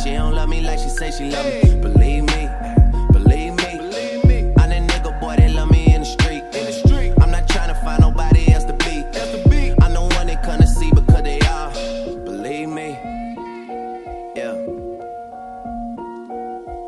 [0.03, 1.81] She me, don't love me like she say she love me.
[1.81, 2.49] Believe me,
[3.13, 4.53] believe me.
[4.59, 6.43] I'm that nigga boy that love me in the street.
[7.21, 9.05] I'm not trying to find nobody else to be.
[9.83, 11.71] I'm the one they couldn't see because they are.
[12.25, 12.91] Believe me,
[14.37, 14.53] yeah.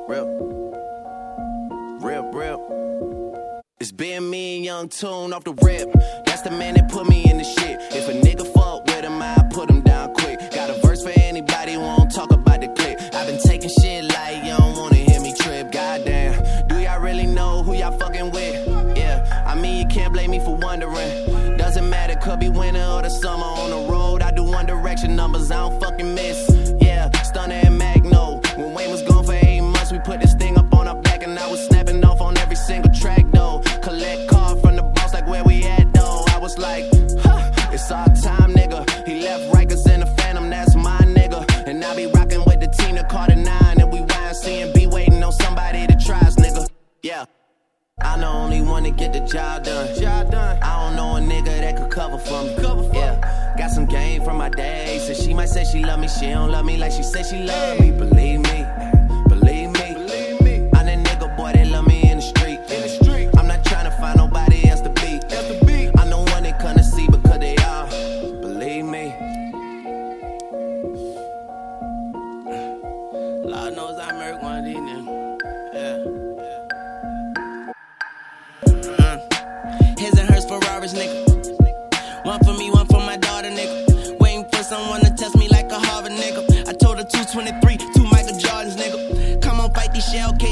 [0.09, 0.27] Real,
[2.01, 3.63] real, real.
[3.81, 5.93] It's been me and Young Tune off the rip.
[6.27, 7.08] That's the man that put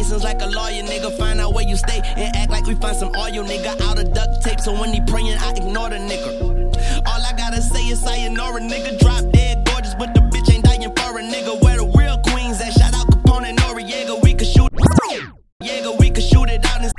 [0.06, 1.16] casings like a lawyer, nigga.
[1.18, 3.80] Find out where you stay and act like we find some oil, nigga.
[3.80, 7.06] Out of duct tape, so when he praying, I ignore the nigga.
[7.06, 8.98] All I gotta say is sayonara, nigga.
[9.00, 11.60] Drop dead gorgeous, but the bitch ain't dying for a nigga.
[11.62, 12.72] Where the real queens at?
[12.72, 14.22] Shout out Capone and Noreaga.
[14.22, 14.70] We could shoot.
[15.60, 16.92] Diego, we could shoot it out and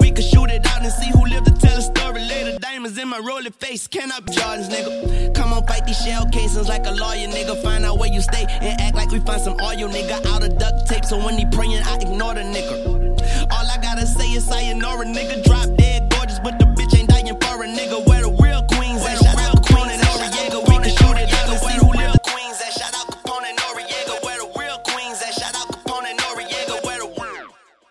[0.00, 2.58] we could shoot it out and see who lived to tell a story later.
[2.58, 5.17] Diamonds in my rolling face, can I be Jordans, nigga?
[5.58, 7.60] Come on, fight these shell casings like a lawyer, nigga.
[7.64, 10.24] Find out where you stay and act like we find some oil, nigga.
[10.26, 13.50] Out of duct tape, so when he praying, I ignore the nigga.
[13.50, 15.42] All I gotta say is sayonara, nigga.
[15.42, 18.06] Drop dead gorgeous, but the bitch ain't dying for a nigga.
[18.06, 19.18] Where the real queens at?
[19.18, 20.62] Shout out Capone and Noreaga.
[20.62, 22.72] We can shoot it out and see who lived queens at.
[22.78, 24.14] Shout out Capone and Noreaga.
[24.22, 25.34] Where the real queens at?
[25.34, 26.86] Shout out Capone and Noreaga.
[26.86, 27.10] Where the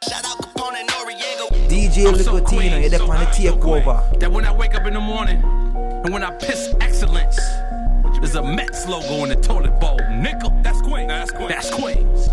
[0.08, 1.52] Shout out Capone and Noreaga.
[1.68, 4.20] DJ Licotino, you're the on the takeover.
[4.22, 6.77] That when I wake up in the morning and when I piss excellence,
[8.28, 9.98] there's a Mets logo in the toilet bowl.
[10.12, 11.08] Nickel, that's Queens.
[11.08, 11.50] That's Queens.
[11.50, 12.28] That's Queens.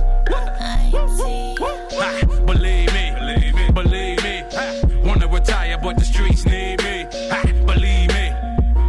[1.96, 4.42] Ha, believe me, believe me, believe me.
[4.52, 7.06] Ha, wanna retire, but the streets need me.
[7.30, 8.32] Ha, believe me,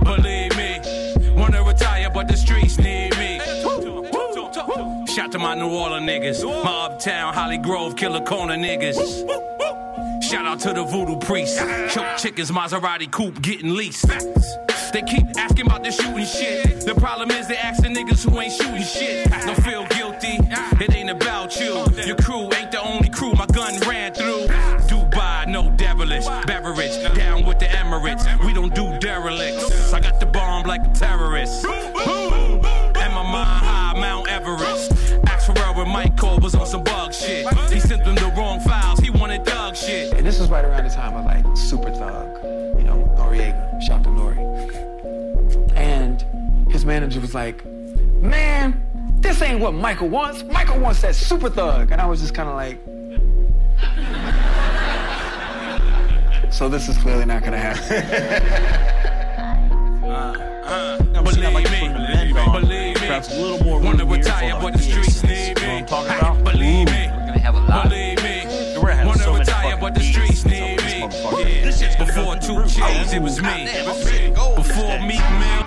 [0.04, 1.36] believe me.
[1.36, 3.40] Wanna retire, but the streets need me.
[5.14, 8.98] Shout to my New Orleans niggas, my uptown Hollygrove killer corner niggas.
[10.24, 11.60] Shout out to the voodoo priest.
[11.90, 14.65] Choke chickens, Maserati coupe getting leased.
[14.96, 16.86] They keep asking about the shooting shit.
[16.86, 19.30] The problem is they ask the niggas who ain't shooting shit.
[19.30, 20.38] Don't feel guilty,
[20.82, 21.86] it ain't about you.
[22.06, 24.48] Your crew ain't the only crew my gun ran through.
[24.88, 26.26] Dubai, no devilish.
[26.48, 28.24] Beverage, down with the Emirates.
[28.46, 29.92] We don't do derelicts.
[29.92, 31.66] I got the bomb like a terrorist.
[31.66, 34.94] And my mind high, Mount Everest.
[35.28, 37.46] Ask Pharrell Mike Cole was on some bug shit.
[37.70, 40.14] He sent them the wrong files, he wanted thug shit.
[40.14, 42.45] And this was right around the time of like Super Thug,
[46.86, 48.82] manager was like, man,
[49.22, 50.44] this ain't what Michael wants.
[50.44, 51.92] Michael wants that Super Thug.
[51.92, 52.80] And I was just kind of like,
[56.54, 58.92] so this is clearly not gonna happen.
[60.66, 61.64] Uh, believe me,
[62.34, 62.94] believe me.
[62.96, 65.84] Perhaps a little more room Wanna here retire, but the streets need me.
[65.86, 66.44] talking about?
[66.44, 67.84] Believe me, We're gonna have a lot.
[67.90, 68.46] believe me.
[68.82, 71.02] We're gonna Wanna so many retire, fucking but the streets need me.
[71.02, 71.82] motherfucker.
[71.82, 72.06] Yeah.
[72.06, 73.68] Before 2 Chainz, it was me.
[74.56, 75.65] Before Meek Mill.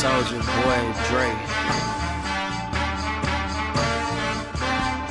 [0.00, 1.28] Soulja Boy Dre.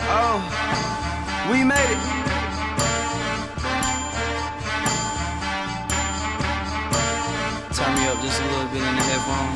[0.09, 0.41] Oh,
[1.51, 2.01] we made it.
[7.75, 9.53] Turn me up just a little bit in the headphone.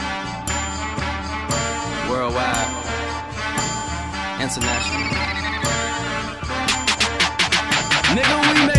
[2.11, 2.71] Worldwide,
[4.39, 5.01] international.
[8.13, 8.72] Nigga, we made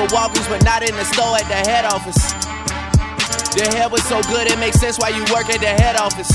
[0.00, 2.32] for Walgreens, but not in the store at the head office.
[3.52, 6.30] The head was so good, it makes sense why you work at the head office.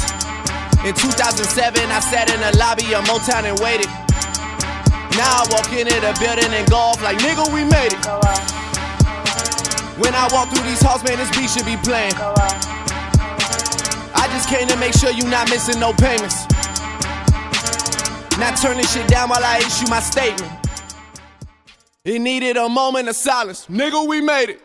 [0.85, 1.49] In 2007,
[1.89, 3.89] I sat in the lobby of Motown and waited.
[5.17, 8.05] Now I walk into the building and go off like, nigga, we made it.
[9.97, 12.13] When I walk through these halls, man, this beat should be playing.
[14.13, 16.45] I just came to make sure you not missing no payments.
[18.37, 20.64] Not turning shit down while I issue my statement.
[22.05, 23.65] It needed a moment of silence.
[23.65, 24.61] Nigga, we made it.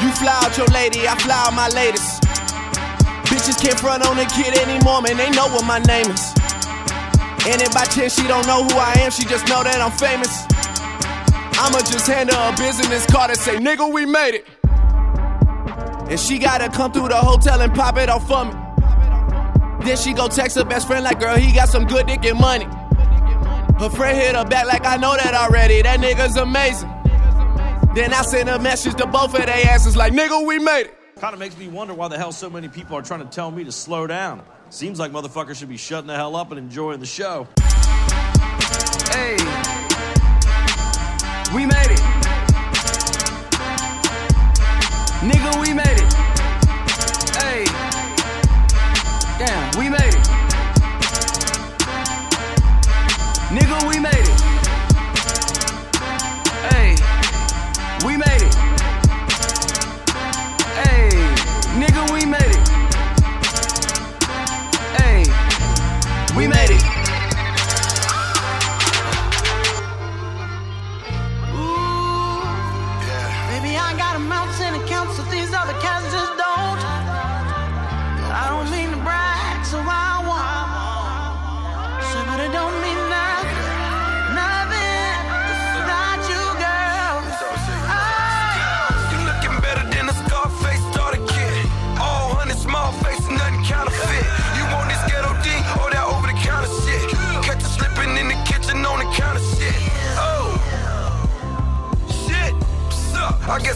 [0.00, 2.22] You fly out your lady, I fly out my latest.
[3.28, 5.18] Bitches can't front on a kid anymore, man.
[5.18, 6.32] They know what my name is.
[7.52, 9.92] And if by chance she don't know who I am, she just know that I'm
[9.92, 10.32] famous.
[11.60, 14.46] I'ma just hand her a business card and say, nigga, we made it.
[16.10, 18.52] And she gotta come through the hotel and pop it off for me.
[19.84, 22.38] Then she go text her best friend like, girl, he got some good dick and
[22.40, 22.66] money.
[23.78, 25.82] Her friend hit her back like, I know that already.
[25.82, 26.88] That nigga's amazing.
[27.94, 30.94] Then I send a message to both of their asses like, nigga, we made it.
[31.16, 33.50] Kind of makes me wonder why the hell so many people are trying to tell
[33.50, 34.42] me to slow down.
[34.70, 37.46] Seems like motherfuckers should be shutting the hell up and enjoying the show.
[39.12, 39.36] Hey,
[41.54, 42.05] we made it.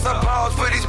[0.07, 0.17] Up?
[0.17, 0.80] I guess I pause for these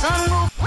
[0.00, 0.57] sunroof.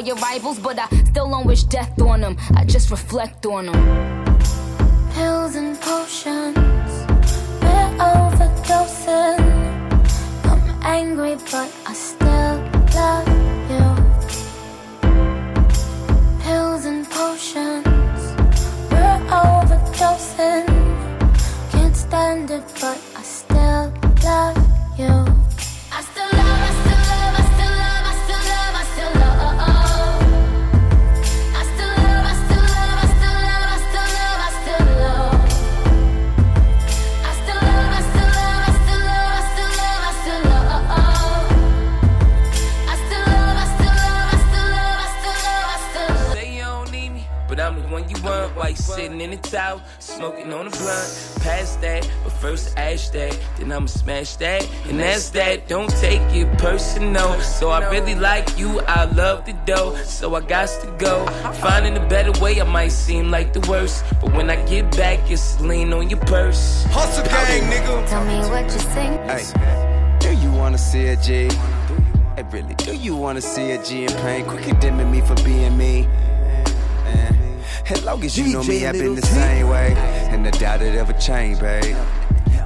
[0.00, 0.58] All your rivals.
[0.58, 4.29] But I still don't wish death on them, I just reflect on them.
[49.32, 51.36] In the towel, smoking on the blunt.
[51.40, 54.68] Past that, but first ash that, then I'ma smash that.
[54.88, 57.40] And that's that, don't take it personal.
[57.40, 59.96] So I really like you, I love the dough.
[60.04, 61.26] So I got to go.
[61.60, 64.04] Finding a better way, I might seem like the worst.
[64.20, 66.84] But when I get back, it's lean on your purse.
[66.90, 68.08] Hustle gang, nigga.
[68.08, 69.20] Tell me what you think.
[69.30, 71.48] Hey, do you wanna see a G?
[72.36, 74.44] Hey, really, do you wanna see a G in pain?
[74.44, 76.08] Quit condemning me for being me.
[77.88, 79.94] As long as you know me, I've been the same way.
[80.30, 81.96] And I doubt it ever change, babe.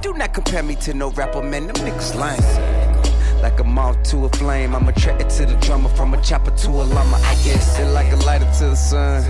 [0.01, 1.67] Do not compare me to no rapper, man.
[1.67, 3.41] Them niggas lame.
[3.41, 5.89] Like a moth to a flame, I'm attracted to the drummer.
[5.89, 7.79] From a chopper to a llama, I guess.
[7.79, 9.23] It like a lighter to the sun.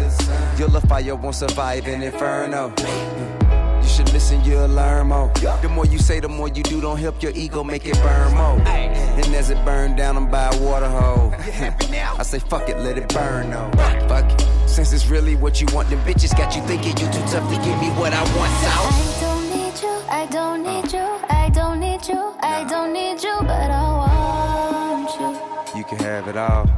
[0.58, 2.74] You'll a fire won't survive an inferno.
[3.82, 5.32] You should listen, you'll learn more.
[5.62, 6.82] The more you say, the more you do.
[6.82, 8.60] Don't help your ego, make it burn more.
[8.68, 11.34] And as it burn down, I'm by a water hole.
[11.38, 13.70] I say, fuck it, let it burn though.
[14.08, 14.55] Fuck it.
[14.68, 17.56] Since it's really what you want, them bitches got you thinking you too tough to
[17.64, 18.52] give me what I want.
[18.62, 18.70] So.
[18.70, 23.24] I don't need you, I don't need you, I don't need you, I don't need
[23.24, 25.80] you, but I want you.
[25.80, 26.70] You can have it all,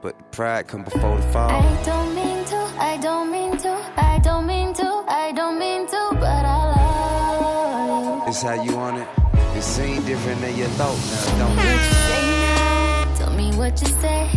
[0.00, 1.50] but the pride come before the fall.
[1.50, 5.86] I don't mean to, I don't mean to, I don't mean to, I don't mean
[5.88, 8.28] to, but I love you.
[8.28, 9.08] It's how you want it.
[9.56, 11.82] It seems different than you thought now, don't What you it?
[12.08, 13.14] say now?
[13.16, 14.30] Tell me what you say.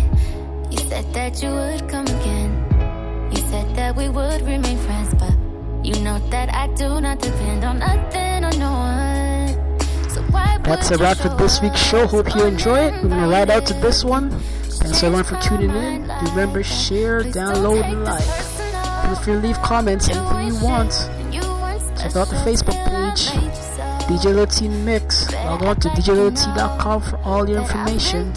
[0.75, 3.31] You said that you would come again.
[3.31, 5.31] You said that we would remain friends, but
[5.85, 9.79] you know that I do not depend on nothing or no one.
[10.09, 12.05] So why That's a wrap for this week's show.
[12.07, 12.93] Hope you enjoy it.
[13.01, 14.31] We're gonna ride out to this one.
[14.63, 16.11] Thanks everyone for tuning in.
[16.31, 18.23] Remember, share, download, and like.
[19.05, 20.91] Feel free to leave comments, anything you want.
[21.97, 23.31] Check out the Facebook page,
[24.09, 25.31] DJ Lil T Mix.
[25.31, 28.33] Log on to DJLilT.com for all your information.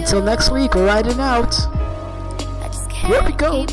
[0.00, 1.54] Until next week, we're riding out.
[2.90, 3.66] Here we go.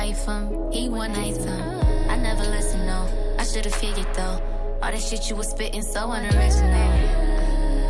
[0.00, 0.72] Wife him.
[0.72, 1.60] He one item.
[2.08, 3.00] I never listen no.
[3.38, 4.38] I should've figured though.
[4.82, 6.90] All that shit you was spitting so unoriginal.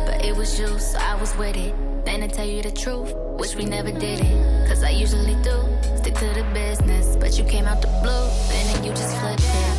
[0.05, 1.73] But it was you, so I was with it.
[2.05, 4.67] Then to tell you the truth, wish we never did it.
[4.67, 5.57] Cause I usually do.
[5.99, 7.15] Stick to the business.
[7.15, 9.75] But you came out the blue, and then you just flipped it.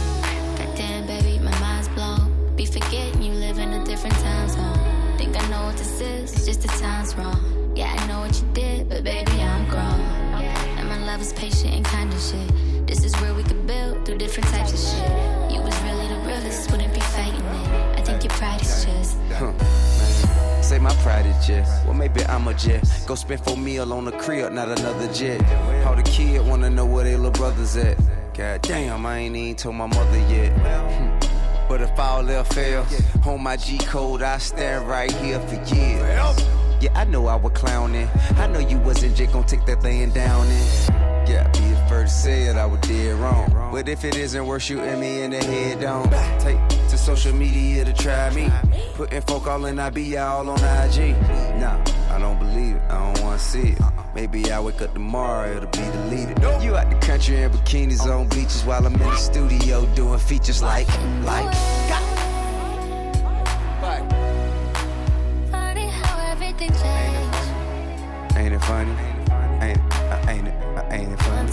[0.59, 2.57] Goddamn, baby, my mind's blown.
[2.57, 4.79] Be forgetting you live in a different time zone.
[5.19, 7.73] Think I know what this is, it's just the time's wrong.
[7.77, 9.32] Yeah, I know what you did, but baby,
[11.13, 12.87] love is patient and kind of shit.
[12.87, 15.53] This is where we could build through different types of shit.
[15.53, 17.99] You was really the realest, wouldn't be fighting it.
[17.99, 19.19] I think your pride is just.
[19.35, 19.53] Huh.
[20.63, 21.69] Say my pride is jet.
[21.85, 22.83] Well, maybe I'm a jet.
[23.07, 25.43] Go spend four meal on a crib, not another jet.
[25.85, 27.99] How the kid wanna know where their little brothers at.
[28.33, 30.53] God damn, I ain't even told my mother yet.
[30.57, 31.69] Hmm.
[31.69, 32.87] But if all else fail,
[33.27, 36.41] on my G code, I stand right here for years.
[36.81, 38.09] Yeah, I know I was clowning.
[38.37, 41.02] I know you wasn't just gonna take that thing down and
[41.33, 43.71] yeah, be the first to say it, I was dead wrong.
[43.73, 46.11] But if it isn't worth shooting me in the head, don't
[46.41, 46.59] take
[46.91, 48.51] to social media to try me.
[48.95, 51.17] Putting folk all in, I be all on IG.
[51.59, 53.79] Nah, I don't believe it, I don't wanna see it.
[54.15, 56.39] Maybe I wake up tomorrow, it'll be deleted.
[56.63, 60.63] You out the country in bikinis on beaches while I'm in the studio doing features
[60.63, 60.89] like,
[61.25, 61.92] like.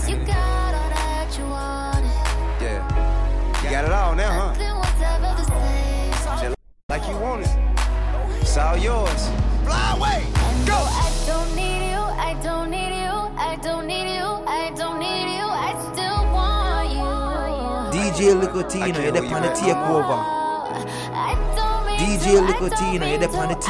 [0.10, 2.10] You got all that you wanted,
[2.61, 2.81] Yeah.
[3.64, 4.53] You got it all now, huh?
[4.53, 6.41] nothing was ever the same.
[6.41, 6.56] Just
[6.90, 7.52] like you want it.
[8.41, 9.30] It's all yours.
[9.65, 10.26] Fly away,
[10.65, 10.73] go.
[10.73, 12.02] I don't need you.
[12.02, 13.15] I don't need you.
[13.38, 14.27] I don't need you.
[14.48, 15.45] I don't need you.
[15.45, 17.14] I still want you.
[17.94, 20.18] DJ Licotino, you're the on the takeover.
[21.99, 23.68] DJ Licotino, you're the on the takeover.